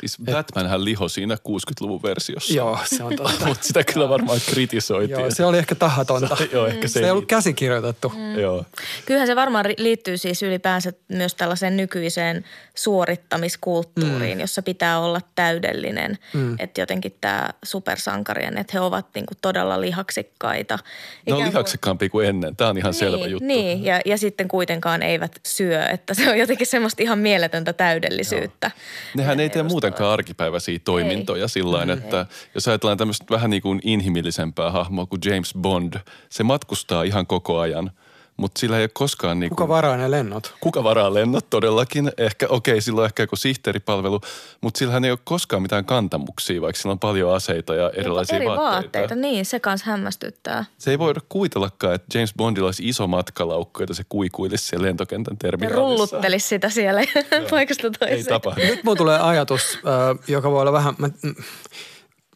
[0.04, 2.54] Siis Batmanhän liho siinä 60-luvun versiossa.
[2.54, 3.46] Joo, se on totta.
[3.48, 5.20] Mutta sitä kyllä varmaan kritisoitiin.
[5.20, 6.38] Joo, se oli ehkä tahatonta.
[6.52, 8.10] Joo, ehkä se se ei ollut käsikirjoitettu.
[8.10, 8.40] Mm.
[8.40, 8.66] Joo.
[9.06, 14.42] Kyllähän se varmaan liittyy siis ylipäänsä myös tällaiseen nykyiseen suorittamiskulttuuriin, mm.
[14.42, 16.18] jossa pitää olla täydellinen.
[16.34, 16.56] Mm.
[16.60, 20.80] Että jotenkin tämä supersankarien, että he ovat niinku todella lihaksikkaita.
[21.26, 21.66] Ne on Ikään
[22.12, 22.56] kuin- ennen.
[22.56, 23.48] Tämä on ihan selvä niin, juttu.
[23.48, 28.72] Niin, ja, ja sitten kuitenkaan eivät syö, että se on jotenkin semmoista ihan mieletöntä täydellisyyttä.
[29.16, 29.93] Nehän ei tee edustavat.
[29.94, 32.26] Muutenkaan arkipäiväisiä toimintoja sillä että
[32.56, 35.94] jos ajatellaan tämmöistä vähän niin kuin inhimillisempää hahmoa kuin James Bond,
[36.30, 37.92] se matkustaa ihan koko ajan,
[38.38, 40.54] mutta sillä ei ole koskaan niin Kuka varaa ne lennot?
[40.60, 42.12] kuka varaa lennot todellakin.
[42.18, 44.22] Ehkä, okei, sillä on ehkä joku sihteeripalvelu,
[44.62, 48.46] mutta sillähän ei ole koskaan mitään kantamuksia, vaikka sillä on paljon aseita ja erilaisia Eri
[48.46, 48.72] vaatteita.
[48.72, 50.66] vaatteita, niin se kanssa hämmästyttää.
[50.78, 55.34] Se ei voida kuvitellakaan, että James Bondilla olisi iso matkalaukku, jota se kuikuilisi siellä lentokentän
[55.34, 55.82] Ja terminaalissa.
[55.82, 57.02] rulluttelisi sitä siellä
[57.50, 58.18] paikasta toiseen.
[58.18, 58.62] Ei tapahdu.
[58.62, 59.80] Nyt mulla tulee ajatus,
[60.28, 60.96] joka voi olla vähän...
[60.98, 61.36] Mä, mm,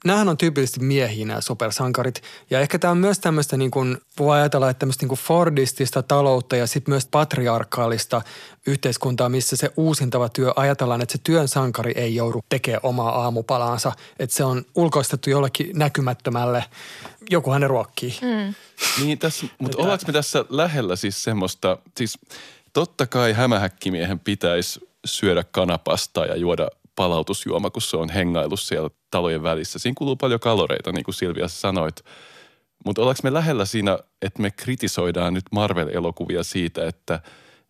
[0.05, 2.21] Nämähän on tyypillisesti miehiä nämä supersankarit.
[2.49, 6.03] Ja ehkä tämä on myös tämmöistä, niin kuin, voi ajatella, että tämmöistä niin kuin fordistista
[6.03, 8.21] taloutta ja sitten myös patriarkaalista
[8.67, 13.91] yhteiskuntaa, missä se uusintava työ, ajatellaan, että se työn sankari ei joudu tekemään omaa aamupalaansa.
[14.19, 16.63] Että se on ulkoistettu jollekin näkymättömälle,
[17.29, 18.19] joku hänen ruokkii.
[18.21, 18.53] Mm.
[19.05, 22.19] Niin tässä, mutta ollaanko me tässä lähellä siis semmoista, siis
[22.73, 29.43] totta kai hämähäkkimiehen pitäisi syödä kanapastaa ja juoda palautusjuoma, kun se on hengailu siellä talojen
[29.43, 29.79] välissä.
[29.79, 32.05] Siinä kuluu paljon kaloreita, niin kuin Silvia sanoit.
[32.86, 37.19] Mutta ollaanko me lähellä siinä, että me kritisoidaan nyt Marvel-elokuvia siitä, että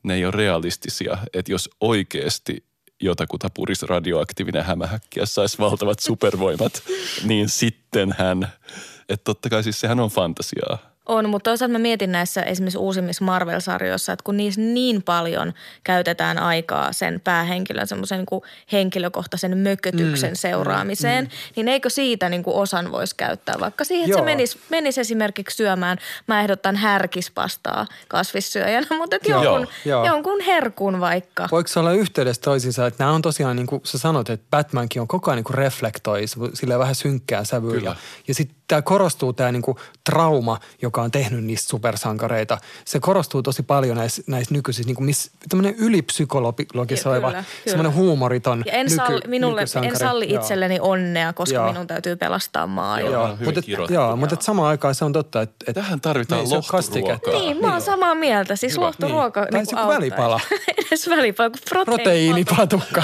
[0.04, 1.18] ne ei ole realistisia.
[1.34, 2.66] Että jos oikeasti
[3.02, 6.84] jotakuta purisi radioaktiivinen hämähäkki ja saisi valtavat supervoimat,
[7.24, 8.52] niin sitten hän,
[9.10, 10.97] että totta kai siis sehän on fantasiaa.
[11.08, 16.38] On, mutta toisaalta mä mietin näissä esimerkiksi uusimmissa Marvel-sarjoissa, että kun niissä niin paljon käytetään
[16.38, 18.42] aikaa sen päähenkilön semmoisen niin
[18.72, 24.06] henkilökohtaisen mökötyksen mm, seuraamiseen, mm, niin eikö siitä niin kuin osan voisi käyttää vaikka siihen,
[24.06, 24.20] että Joo.
[24.20, 30.06] se menisi, menisi esimerkiksi syömään, mä ehdotan härkispastaa kasvissyöjänä, mutta että Joo, jonkun, joo.
[30.06, 31.48] jonkun herkun vaikka.
[31.52, 35.02] Voiko se olla yhteydessä toisiinsa, että nämä on tosiaan niin kuin sä sanot, että Batmankin
[35.02, 36.22] on koko ajan niin kuin reflektoi
[36.54, 37.80] sille vähän synkkää sävyä.
[37.80, 37.96] Ja,
[38.28, 42.58] ja sitten tämä korostuu tämä niinku trauma, joka on tehnyt niistä supersankareita.
[42.86, 47.34] Se korostuu tosi paljon näissä, näissä nykyisissä, niinku miss, tämmöinen ylipsykologisoiva,
[47.68, 50.42] semmoinen huumoriton Ja en, nyky, salli, minulle, en salli Joo.
[50.42, 51.72] itselleni onnea, koska Joo.
[51.72, 53.12] minun täytyy pelastaa maailma.
[53.12, 53.28] Joo.
[53.28, 56.50] Joo, mutta, joo, mutta et samaan aikaan se on totta, että, että Tähän tarvitaan ole
[56.50, 57.34] lohturuokaa.
[57.34, 58.56] Niin, mä oon samaa mieltä.
[58.56, 58.86] Siis Hyvä.
[58.86, 59.54] lohturuoka Niin.
[59.54, 59.68] niin.
[59.68, 60.40] Tai niin välipala.
[60.88, 62.04] Edes välipala, kun proteiini.
[62.04, 63.04] proteiinipatukka.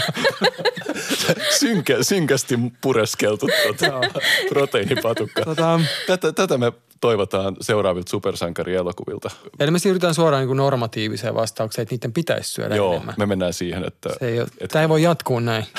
[1.60, 4.02] Synkä, synkästi pureskeltu tuota,
[4.50, 5.42] proteiinipatukka.
[5.54, 9.30] Tota- Tätä, tätä me toivotaan seuraavilta supersankarielokuvilta.
[9.60, 13.16] Eli me siirrytään suoraan niin kuin normatiiviseen vastaukseen, että niiden pitäisi syödä Joo, enemmän.
[13.18, 14.10] me mennään siihen, että...
[14.20, 15.66] Se ei ole, että tämä ei voi jatkuu näin.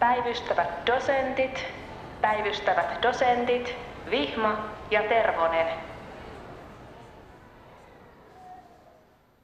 [0.00, 1.64] Päivystävät dosentit,
[2.20, 3.74] päivystävät dosentit,
[4.10, 5.66] Vihma ja Tervonen.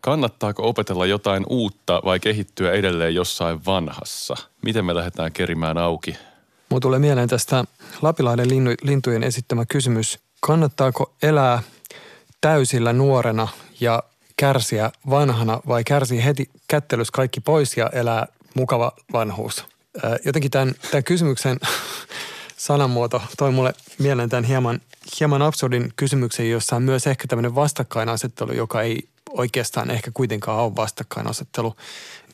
[0.00, 4.37] Kannattaako opetella jotain uutta vai kehittyä edelleen jossain vanhassa?
[4.62, 6.16] Miten me lähdetään kerimään auki?
[6.70, 7.64] Mulla tulee mieleen tästä
[8.02, 8.48] Lapilahden
[8.83, 10.18] lintujen esittämä kysymys.
[10.40, 11.62] Kannattaako elää
[12.40, 13.48] täysillä nuorena
[13.81, 14.02] ja
[14.37, 19.64] kärsiä vanhana vai kärsii heti kättelys kaikki pois ja elää mukava vanhuus?
[20.24, 21.61] Jotenkin tämän, tämän kysymyksen
[22.57, 24.81] sanamuoto toi mulle mieleen tämän hieman,
[25.20, 30.76] hieman absurdin kysymyksen, jossa on myös ehkä tämmöinen vastakkainasettelu, joka ei oikeastaan ehkä kuitenkaan ole
[30.76, 31.76] vastakkainasettelu.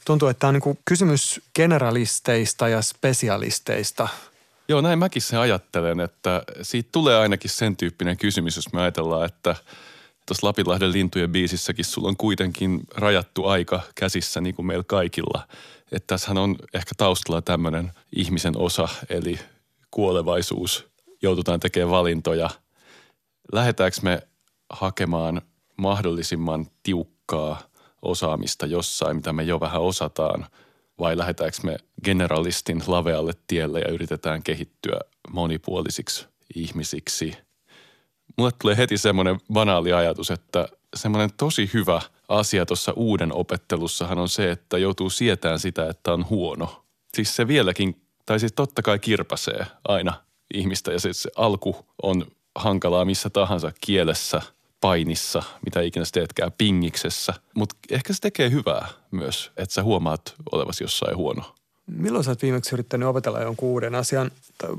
[0.04, 4.08] Tuntuu, että tämä on niin kysymys generalisteista ja spesialisteista.
[4.68, 9.26] Joo, näin mäkin sen ajattelen, että siitä tulee ainakin sen tyyppinen kysymys, jos me ajatellaan,
[9.26, 9.56] että
[10.26, 15.48] tuossa Lapinlahden lintujen biisissäkin sulla on kuitenkin rajattu aika käsissä niin kuin meillä kaikilla.
[15.92, 19.38] Että tässähän on ehkä taustalla tämmöinen ihmisen osa, eli
[19.90, 20.86] kuolevaisuus.
[21.22, 22.50] Joudutaan tekemään valintoja.
[23.52, 24.22] Lähdetäänkö me
[24.70, 25.42] hakemaan
[25.76, 27.62] mahdollisimman tiukkaa
[28.04, 30.46] osaamista jossain, mitä me jo vähän osataan,
[30.98, 35.00] vai lähdetäänkö me generalistin lavealle tielle ja yritetään kehittyä
[35.32, 37.32] monipuolisiksi ihmisiksi.
[38.38, 44.28] Mulle tulee heti semmoinen banaali ajatus, että semmoinen tosi hyvä asia tuossa uuden opettelussahan on
[44.28, 46.84] se, että joutuu sietään sitä, että on huono.
[47.14, 50.14] Siis se vieläkin, tai siis totta kai kirpasee aina
[50.54, 54.42] ihmistä ja se, se alku on hankalaa missä tahansa kielessä,
[54.84, 57.34] painissa, mitä ikinä sä teetkään, pingiksessä.
[57.54, 61.54] Mutta ehkä se tekee hyvää myös, että sä huomaat olevasi jossain huono.
[61.86, 64.30] Milloin sä oot viimeksi yrittänyt opetella jonkun uuden asian?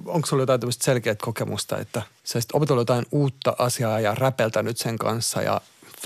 [0.06, 4.78] Onko sulla jotain tämmöistä selkeät kokemusta, että sä olisit opetellut jotain uutta asiaa ja räpeltänyt
[4.78, 5.62] sen kanssa ja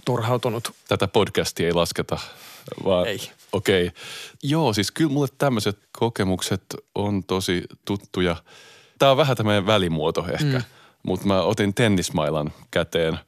[0.05, 0.71] turhautunut?
[0.88, 2.19] Tätä podcastia ei lasketa,
[2.85, 3.31] vaan Ei.
[3.51, 3.88] okei.
[3.88, 4.01] Okay.
[4.43, 6.63] Joo, siis kyllä mulle tämmöiset kokemukset
[6.95, 8.35] on tosi tuttuja.
[8.99, 10.63] Tämä on vähän tämmöinen välimuoto ehkä, mm.
[11.03, 13.19] mutta mä otin tennismailan käteen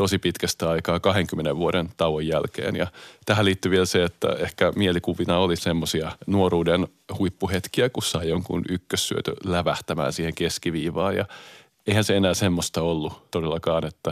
[0.00, 2.76] tosi pitkästä aikaa 20 vuoden tauon jälkeen.
[2.76, 2.86] Ja
[3.26, 9.34] tähän liittyy vielä se, että ehkä mielikuvina oli semmoisia nuoruuden huippuhetkiä, kun sai jonkun ykkössyötö
[9.44, 11.16] lävähtämään siihen keskiviivaan.
[11.16, 11.24] Ja
[11.86, 14.10] eihän se enää semmoista ollut todellakaan, että,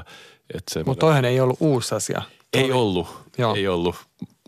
[0.54, 2.22] että semmoinen- Mutta toihan ei ollut uusi asia.
[2.52, 3.06] ei ollut,
[3.38, 3.54] Joo.
[3.54, 3.96] ei ollut.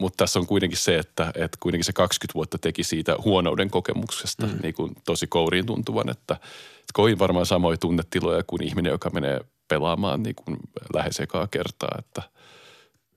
[0.00, 4.46] Mutta tässä on kuitenkin se, että, että kuitenkin se 20 vuotta teki siitä huonouden kokemuksesta
[4.46, 4.58] mm.
[4.62, 9.40] niin kuin tosi kouriin tuntuvan, että, että koin varmaan samoja tunnetiloja kuin ihminen, joka menee
[9.70, 10.56] pelaamaan niin kuin
[10.94, 12.22] lähes ekaa kertaa, että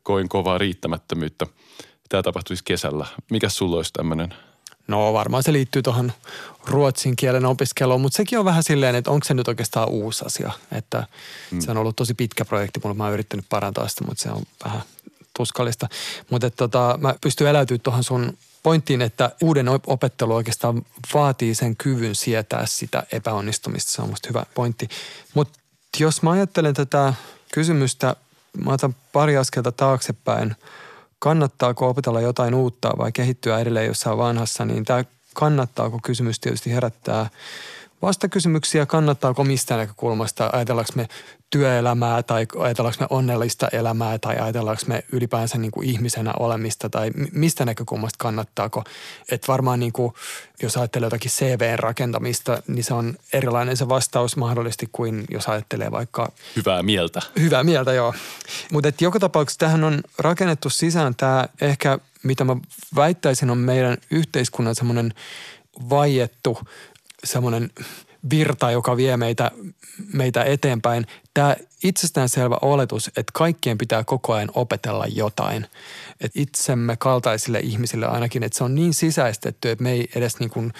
[0.03, 1.45] koin kovaa riittämättömyyttä.
[2.09, 3.05] Tämä tapahtui siis kesällä.
[3.31, 4.33] Mikä sulla olisi tämmöinen?
[4.87, 6.11] No varmaan se liittyy tuohon
[6.67, 10.51] ruotsin kielen opiskeluun, mutta sekin on vähän silleen, että onko se nyt oikeastaan uusi asia.
[10.71, 11.07] Että
[11.51, 11.61] mm.
[11.61, 14.43] se on ollut tosi pitkä projekti, mulla mä oon yrittänyt parantaa sitä, mutta se on
[14.65, 14.81] vähän
[15.37, 15.87] tuskallista.
[16.29, 21.75] Mutta tota, mä pystyn eläytyä tuohon sun pointtiin, että uuden op- opettelu oikeastaan vaatii sen
[21.75, 23.91] kyvyn sietää sitä epäonnistumista.
[23.91, 24.87] Se on musta hyvä pointti.
[25.33, 25.59] Mutta
[25.99, 27.13] jos mä ajattelen tätä
[27.53, 28.15] kysymystä,
[28.65, 30.55] mä otan pari askelta taaksepäin–
[31.23, 35.03] kannattaako opetella jotain uutta vai kehittyä edelleen jossain vanhassa, niin tämä
[35.33, 37.29] kannattaako kysymys tietysti herättää
[38.03, 41.07] vastakysymyksiä, kannattaako mistä näkökulmasta, ajatellaanko me
[41.49, 47.11] työelämää tai ajatellaanko me onnellista elämää tai ajatellaanko me ylipäänsä niin kuin ihmisenä olemista tai
[47.15, 48.83] mi- mistä näkökulmasta kannattaako.
[49.31, 50.13] Että varmaan niin kuin,
[50.61, 55.91] jos ajattelee jotakin CVn rakentamista, niin se on erilainen se vastaus mahdollisesti kuin jos ajattelee
[55.91, 57.21] vaikka Hyvää mieltä.
[57.39, 58.13] Hyvää mieltä, joo.
[58.71, 62.55] Mutta joka tapauksessa tähän on rakennettu sisään tämä ehkä, mitä mä
[62.95, 65.13] väittäisin, on meidän yhteiskunnan semmoinen
[65.89, 66.59] vaiettu
[67.23, 67.69] semmoinen
[68.29, 69.51] virta, joka vie meitä,
[70.13, 71.07] meitä eteenpäin.
[71.33, 75.67] Tämä itsestäänselvä oletus, että kaikkien pitää koko ajan opetella jotain.
[76.21, 80.49] Että itsemme kaltaisille ihmisille ainakin, että se on niin sisäistetty, että me ei edes niin
[80.49, 80.73] kuin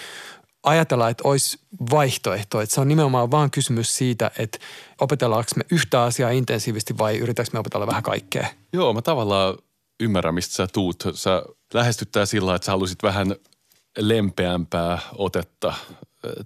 [0.62, 1.58] ajatella, että olisi
[1.90, 2.60] vaihtoehto.
[2.60, 4.58] Että se on nimenomaan vaan kysymys siitä, että
[5.00, 8.46] opetellaanko me yhtä asiaa intensiivisesti vai yritätkö me opetella vähän kaikkea.
[8.72, 9.58] Joo, mä tavallaan
[10.00, 11.04] ymmärrän, mistä sä tuut.
[11.14, 11.42] Sä
[11.74, 13.34] lähestyttää sillä, että sä halusit vähän
[13.98, 15.74] lempeämpää otetta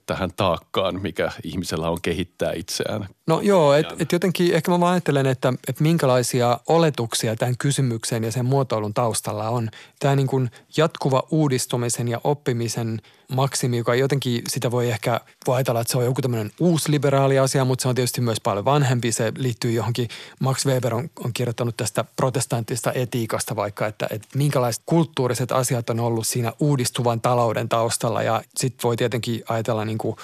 [0.06, 3.08] tähän taakkaan, mikä ihmisellä on kehittää itseään.
[3.26, 8.24] No joo, että et jotenkin ehkä mä vaan ajattelen, että et minkälaisia oletuksia tämän kysymyksen
[8.24, 9.68] ja sen muotoilun taustalla on.
[9.98, 13.00] Tämä niin kuin jatkuva uudistumisen ja oppimisen
[13.32, 17.64] maksimi, joka jotenkin sitä voi ehkä voi ajatella, että se on joku tämmöinen uusliberaali asia,
[17.64, 19.12] mutta se on tietysti myös paljon vanhempi.
[19.12, 20.08] Se liittyy johonkin,
[20.40, 26.00] Max Weber on, on kirjoittanut tästä protestanttista etiikasta vaikka, että, että minkälaiset kulttuuriset asiat on
[26.00, 30.16] ollut siinä uudistuvan talouden taustalla ja sitten voi tietenkin ajatella niin kuin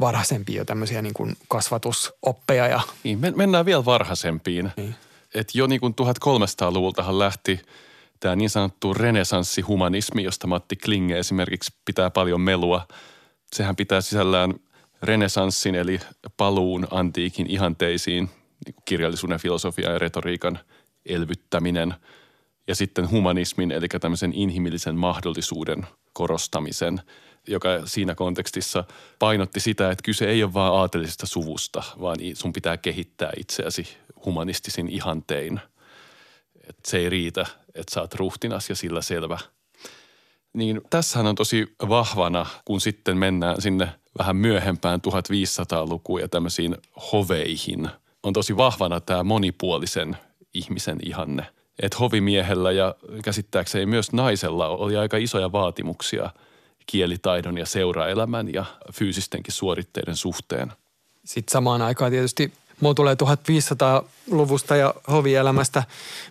[0.00, 2.66] varhaisempia tämmöisiä niin kuin kasvatusoppeja.
[2.66, 2.80] Ja...
[3.04, 4.70] Niin, mennään vielä varhaisempiin.
[4.76, 4.94] Niin.
[5.34, 7.60] Et jo niin kuin 1300-luvultahan lähti
[8.20, 12.88] tämä niin sanottu renesanssihumanismi, josta Matti Klinge esimerkiksi pitää paljon melua.
[13.52, 14.54] Sehän pitää sisällään
[15.02, 16.00] renesanssin eli
[16.36, 18.30] paluun antiikin ihanteisiin,
[18.66, 20.58] niin kirjallisuuden, filosofian ja retoriikan
[21.06, 21.94] elvyttäminen–
[22.68, 27.00] ja sitten humanismin, eli tämmöisen inhimillisen mahdollisuuden korostamisen,
[27.48, 28.84] joka siinä kontekstissa
[29.18, 33.88] painotti sitä, että kyse ei ole vain aatelisesta suvusta, vaan sun pitää kehittää itseäsi
[34.24, 35.60] humanistisin ihantein.
[36.68, 39.38] Että se ei riitä, että sä oot ruhtinas ja sillä selvä.
[40.52, 46.76] Niin tässähän on tosi vahvana, kun sitten mennään sinne vähän myöhempään 1500-lukuun ja tämmöisiin
[47.12, 47.88] hoveihin.
[48.22, 50.16] On tosi vahvana tämä monipuolisen
[50.54, 51.46] ihmisen ihanne–
[51.82, 56.30] että hovimiehellä ja käsittääkseni myös naisella oli aika isoja vaatimuksia
[56.86, 60.72] kielitaidon ja seuraelämän ja fyysistenkin suoritteiden suhteen.
[61.24, 65.82] Sitten samaan aikaan tietysti Mulla tulee 1500-luvusta ja hovielämästä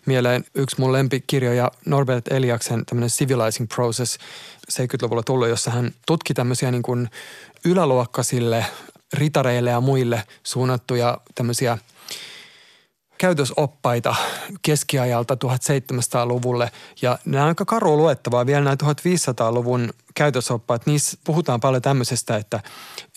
[0.05, 4.17] mieleen yksi mun lempikirjoja Norbert Eliaksen tämmöinen Civilizing Process
[4.71, 7.09] 70-luvulla tullut, jossa hän tutki tämmöisiä niin kuin
[7.65, 8.65] yläluokkaisille
[9.13, 11.77] ritareille ja muille suunnattuja tämmöisiä–
[13.17, 14.15] käytösoppaita
[14.61, 21.81] keskiajalta 1700-luvulle ja nämä on aika karu luettavaa vielä nämä 1500-luvun käytösoppaat, niissä puhutaan paljon
[21.81, 22.59] tämmöisestä, että,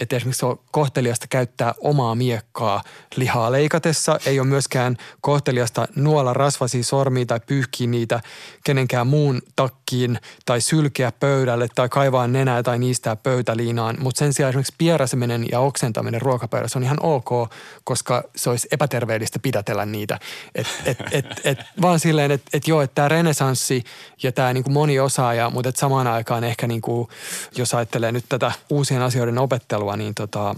[0.00, 2.82] että esimerkiksi on kohteliasta käyttää omaa miekkaa
[3.16, 4.18] lihaa leikatessa.
[4.26, 8.20] Ei ole myöskään kohteliasta nuolla rasvasia sormia tai pyyhkiä niitä
[8.64, 13.96] kenenkään muun takkiin tai sylkeä pöydälle tai kaivaa nenää tai niistää pöytäliinaan.
[14.00, 17.50] Mutta sen sijaan esimerkiksi pieraseminen ja oksentaminen ruokapöydässä on ihan ok,
[17.84, 20.18] koska se olisi epäterveellistä pidätellä niitä.
[20.54, 23.84] Et, et, et, et, vaan silleen, että et joo, että tämä renesanssi
[24.22, 27.08] ja tämä niinku moni osaaja, mutta samaan aikaan ehkä niinku kuin,
[27.56, 30.54] jos ajattelee nyt tätä uusien asioiden opettelua, niin tota,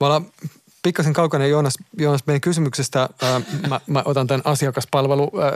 [0.00, 0.26] ollaan
[0.82, 3.08] pikkasen kaukana Joonas, Joonas meidän kysymyksestä.
[3.22, 5.52] Ää, mä, mä, otan tämän asiakaspalvelu ää,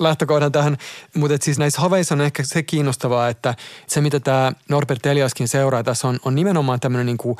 [0.00, 0.78] lähtökohdan tähän,
[1.14, 3.54] mutta siis näissä haveissa on ehkä se kiinnostavaa, että
[3.86, 7.36] se mitä tämä Norbert Eliaskin seuraa tässä on, on nimenomaan tämmöinen niin kuin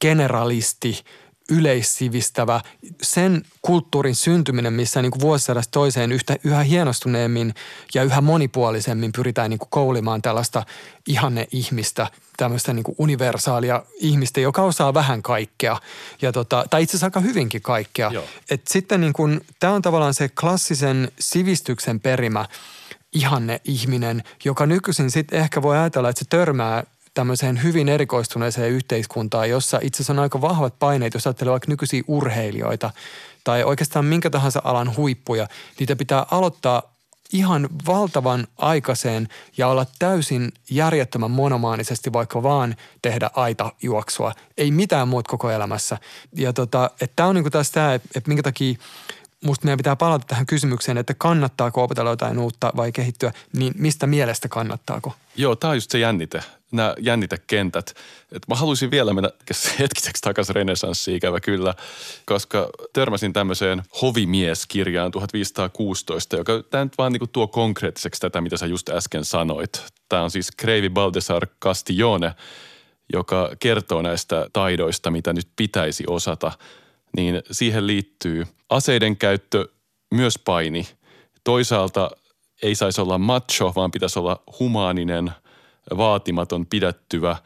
[0.00, 1.04] generalisti
[1.50, 2.60] yleissivistävä,
[3.02, 7.54] sen kulttuurin syntyminen, missä niin kuin vuosisadasta toiseen yhtä, yhä hienostuneemmin
[7.94, 10.66] ja yhä monipuolisemmin pyritään niin kuin koulimaan tällaista
[11.06, 15.80] ihanne ihmistä, tämmöistä niin kuin universaalia ihmistä, joka osaa vähän kaikkea,
[16.22, 18.10] ja tota, tai itse asiassa aika hyvinkin kaikkea.
[18.50, 22.46] Et sitten niin kuin, tämä on tavallaan se klassisen sivistyksen perimä,
[23.12, 29.50] ihanne ihminen, joka nykyisin sitten ehkä voi ajatella, että se törmää tämmöiseen hyvin erikoistuneeseen yhteiskuntaan,
[29.50, 32.90] jossa itse asiassa on aika vahvat paineet, jos ajattelee vaikka nykyisiä urheilijoita
[33.44, 35.48] tai oikeastaan minkä tahansa alan huippuja.
[35.78, 36.82] Niitä pitää aloittaa
[37.32, 44.32] ihan valtavan aikaiseen ja olla täysin järjettömän monomaanisesti vaikka vaan tehdä aita juoksua.
[44.58, 45.98] Ei mitään muuta koko elämässä.
[46.36, 48.74] Ja tota, tämä on niinku taas tämä, että, että minkä takia
[49.44, 54.06] musta meidän pitää palata tähän kysymykseen, että kannattaako opetella jotain uutta vai kehittyä, niin mistä
[54.06, 55.14] mielestä kannattaako?
[55.36, 56.42] Joo, tämä on just se jännite
[56.72, 57.94] nämä jännitekentät.
[58.32, 59.30] Et mä haluaisin vielä mennä
[59.78, 61.74] hetkiseksi takaisin renesanssiin, ikävä kyllä,
[62.26, 68.66] koska törmäsin tämmöiseen Hovimieskirjaan 1516, joka tämä nyt vaan niinku tuo konkreettiseksi tätä, mitä sä
[68.66, 69.84] just äsken sanoit.
[70.08, 72.34] Tämä on siis Kreivi Baldesar Castiglione,
[73.12, 76.52] joka kertoo näistä taidoista, mitä nyt pitäisi osata.
[77.16, 79.68] Niin siihen liittyy aseiden käyttö,
[80.14, 80.88] myös paini.
[81.44, 82.10] Toisaalta
[82.62, 85.30] ei saisi olla macho, vaan pitäisi olla humaaninen–
[85.96, 87.36] vaatimaton, pidättyvä.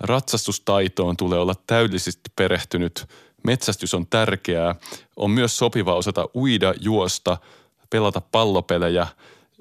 [0.00, 3.06] Ratsastustaitoon tulee olla täydellisesti perehtynyt.
[3.46, 4.74] Metsästys on tärkeää.
[5.16, 7.36] On myös sopiva osata uida, juosta,
[7.90, 9.06] pelata pallopelejä.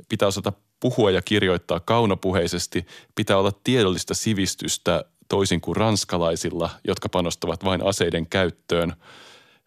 [0.10, 2.86] Pitää osata puhua ja kirjoittaa kaunopuheisesti.
[3.16, 8.94] Pitää olla tiedollista sivistystä toisin kuin ranskalaisilla, jotka panostavat vain aseiden käyttöön–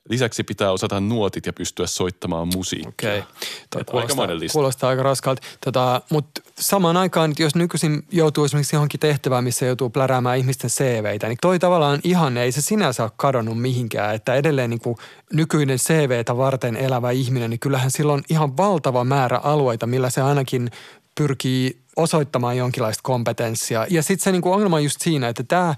[0.09, 2.89] Lisäksi pitää osata nuotit ja pystyä soittamaan musiikkia.
[2.89, 3.19] Okei.
[3.19, 3.85] Okay.
[3.91, 5.43] Kuulostaa, kuulostaa aika raskalta.
[5.65, 11.29] Tota, Mutta samaan aikaan, jos nykyisin joutuu esimerkiksi johonkin tehtävään, missä joutuu pläräämään ihmisten CVitä,
[11.29, 14.15] niin toi tavallaan ihan ei se sinänsä ole kadonnut mihinkään.
[14.15, 14.97] Että edelleen niin kuin
[15.33, 20.21] nykyinen CVtä varten elävä ihminen, niin kyllähän sillä on ihan valtava määrä alueita, millä se
[20.21, 20.71] ainakin
[21.15, 23.87] pyrkii osoittamaan jonkinlaista kompetenssia.
[23.91, 25.75] Ja sitten se niinku ongelma on just siinä, että tämä,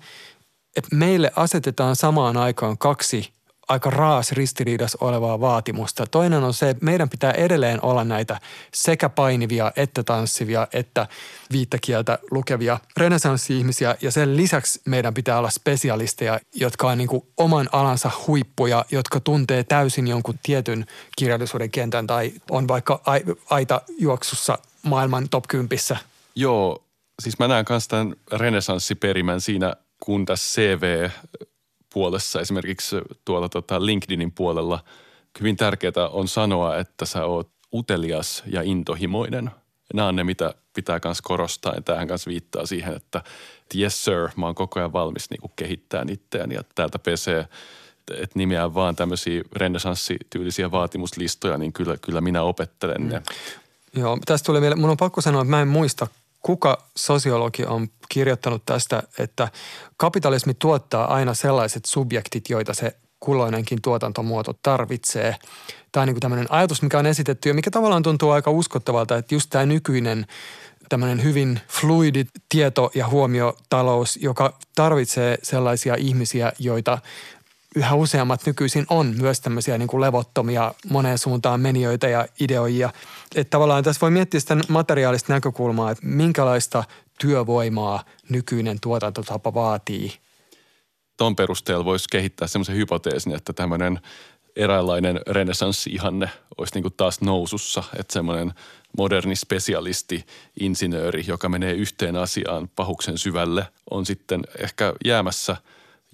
[0.77, 3.35] että meille asetetaan samaan aikaan kaksi
[3.69, 6.07] aika raas ristiriidas olevaa vaatimusta.
[6.07, 8.41] Toinen on se, että meidän pitää edelleen olla näitä
[8.75, 11.07] sekä painivia että tanssivia että
[11.53, 17.69] viittäkieltä lukevia renesanssi-ihmisiä ja sen lisäksi meidän pitää olla spesialisteja, jotka on niin kuin oman
[17.73, 20.87] alansa huippuja, jotka tuntee täysin jonkun tietyn
[21.19, 23.03] kirjallisuuden kentän tai on vaikka
[23.51, 25.79] aita juoksussa maailman top 10.
[26.35, 26.85] Joo,
[27.23, 31.09] siis mä näen myös tämän renesanssiperimän siinä, kun tässä CV
[31.95, 34.84] puolessa, esimerkiksi tuolla tota LinkedInin puolella,
[35.40, 39.51] hyvin tärkeää on sanoa, että sä oot utelias ja intohimoinen.
[39.95, 41.74] Nämä on ne, mitä pitää myös korostaa.
[41.74, 43.22] Ja tämähän myös viittaa siihen, että
[43.74, 46.55] yes sir, mä oon koko ajan valmis niin kehittämään itseäni.
[46.55, 47.49] Ja täältä pesee,
[48.11, 53.18] että nimeää vaan tämmöisiä renesanssityylisiä vaatimuslistoja, niin kyllä, kyllä minä opettelen ne.
[53.18, 54.01] Mm.
[54.01, 56.07] Joo, tästä tuli vielä, mun on pakko sanoa, että mä en muista
[56.45, 59.49] kuka sosiologi on kirjoittanut tästä, että
[59.97, 65.36] kapitalismi tuottaa aina sellaiset subjektit, joita se kulloinenkin tuotantomuoto tarvitsee.
[65.92, 69.34] Tämä on niin tämmöinen ajatus, mikä on esitetty ja mikä tavallaan tuntuu aika uskottavalta, että
[69.34, 70.26] just tämä nykyinen
[70.88, 76.99] tämmöinen hyvin fluidi tieto- ja huomiotalous, joka tarvitsee sellaisia ihmisiä, joita
[77.75, 82.91] yhä useammat nykyisin on myös tämmöisiä niin kuin levottomia moneen suuntaan menijöitä ja ideoijia.
[83.35, 86.85] Että tavallaan tässä voi miettiä sitä materiaalista näkökulmaa, että minkälaista
[87.20, 90.12] työvoimaa nykyinen tuotantotapa vaatii.
[91.16, 94.01] Tuon perusteella voisi kehittää semmoisen hypoteesin, että tämmöinen
[94.57, 98.53] eräänlainen renessanssi-ihanne olisi niin kuin taas nousussa, että semmoinen
[98.99, 100.27] moderni spesialisti,
[100.61, 105.57] insinööri, joka menee yhteen asiaan pahuksen syvälle, on sitten ehkä jäämässä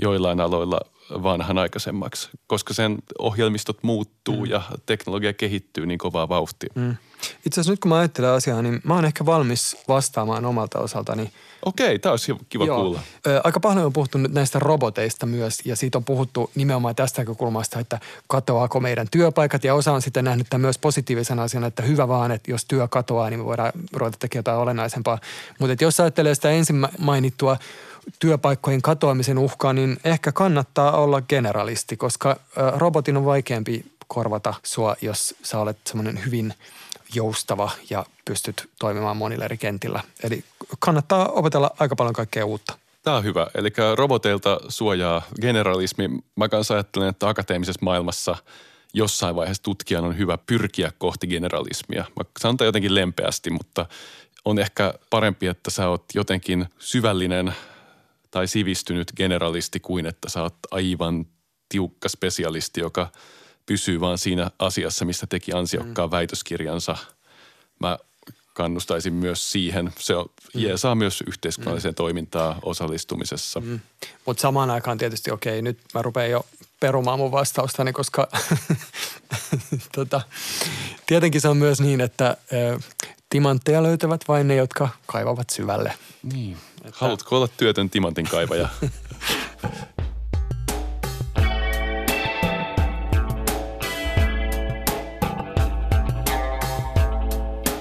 [0.03, 0.81] joillain aloilla
[1.23, 4.51] vanhanaikaisemmaksi, koska sen ohjelmistot muuttuu mm.
[4.51, 6.71] ja teknologia kehittyy niin kovaa vauhtia.
[6.75, 6.97] Mm.
[7.47, 11.31] Itse asiassa nyt kun mä ajattelen asiaa, niin mä oon ehkä valmis vastaamaan omalta osaltani.
[11.65, 12.81] Okei, tämä olisi kiva Joo.
[12.81, 13.01] kuulla.
[13.45, 17.81] Aika paljon on puhuttu nyt näistä roboteista myös ja siitä on puhuttu nimenomaan tästä näkökulmasta,
[17.81, 22.09] että katoaako meidän työpaikat ja osa on sitten nähnyt tämän myös positiivisena asiana, että hyvä
[22.09, 25.19] vaan, että jos työ katoaa, niin me voidaan ruveta tekemään jotain olennaisempaa.
[25.59, 27.57] Mutta jos ajattelee sitä ensin mainittua
[28.19, 32.37] työpaikkojen katoamisen uhkaa, niin ehkä kannattaa olla generalisti, koska
[32.77, 36.55] robotin on vaikeampi korvata sua, jos sä olet semmoinen hyvin
[37.15, 40.03] joustava ja pystyt toimimaan monilla eri kentillä.
[40.23, 40.45] Eli
[40.79, 42.79] kannattaa opetella aika paljon kaikkea uutta.
[43.03, 43.47] Tämä on hyvä.
[43.55, 46.11] Eli roboteilta suojaa generalismi.
[46.37, 48.37] Mä kanssa ajattelen, että akateemisessa maailmassa
[48.95, 52.05] jossain vaiheessa tutkijan on hyvä pyrkiä kohti generalismia.
[52.17, 53.87] Mä sanon jotenkin lempeästi, mutta
[54.45, 57.55] on ehkä parempi, että sä oot jotenkin syvällinen
[58.31, 61.27] tai sivistynyt generalisti kuin että sä oot aivan
[61.69, 63.09] tiukka spesialisti, joka
[63.67, 66.11] pysyy vaan siinä asiassa, mistä teki ansiokkaan mm.
[66.11, 66.97] väitöskirjansa.
[67.81, 67.99] Mä
[68.55, 69.93] kannustaisin myös siihen.
[69.99, 70.61] Se on, mm.
[70.61, 71.97] jeesaa myös yhteiskunnalliseen mm.
[71.97, 73.61] toimintaan osallistumisessa.
[73.61, 73.81] Mm.
[74.27, 76.47] Mutta samaan aikaan tietysti, okei, nyt mä rupean jo
[76.81, 78.29] perumaan mun vastaustani, koska
[79.97, 80.21] tota,
[81.07, 82.37] tietenkin se on myös niin, että
[83.31, 85.93] timantteja löytävät vain ne, jotka kaivavat syvälle.
[86.23, 86.57] Niin.
[86.85, 86.99] Että...
[87.01, 88.69] Haluatko olla työtön timantin kaivaja?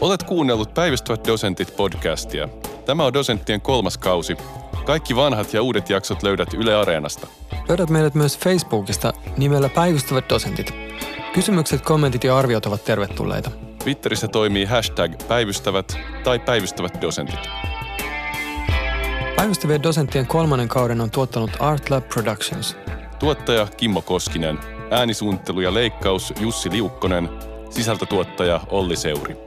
[0.02, 2.50] Olet kuunnellut Päivystävät dosentit podcastia.
[2.86, 4.38] Tämä on dosenttien kolmas kausi.
[4.86, 7.28] Kaikki vanhat ja uudet jaksot löydät Yle Areenasta.
[7.70, 10.74] Löydät meidät myös Facebookista nimellä Päivystävät dosentit.
[11.34, 13.52] Kysymykset, kommentit ja arviot ovat tervetulleita.
[13.84, 17.40] Twitterissä toimii hashtag päivystävät tai päivystävät dosentit.
[19.40, 19.82] Päivystävien
[20.28, 22.78] kolmannen kauden on tuottanut Art Lab Productions.
[23.20, 24.60] Tuottaja Kimmo Koskinen,
[24.92, 27.30] äänisuunnittelu ja leikkaus Jussi Liukkonen,
[27.70, 29.38] sisältötuottaja Olli Seuri.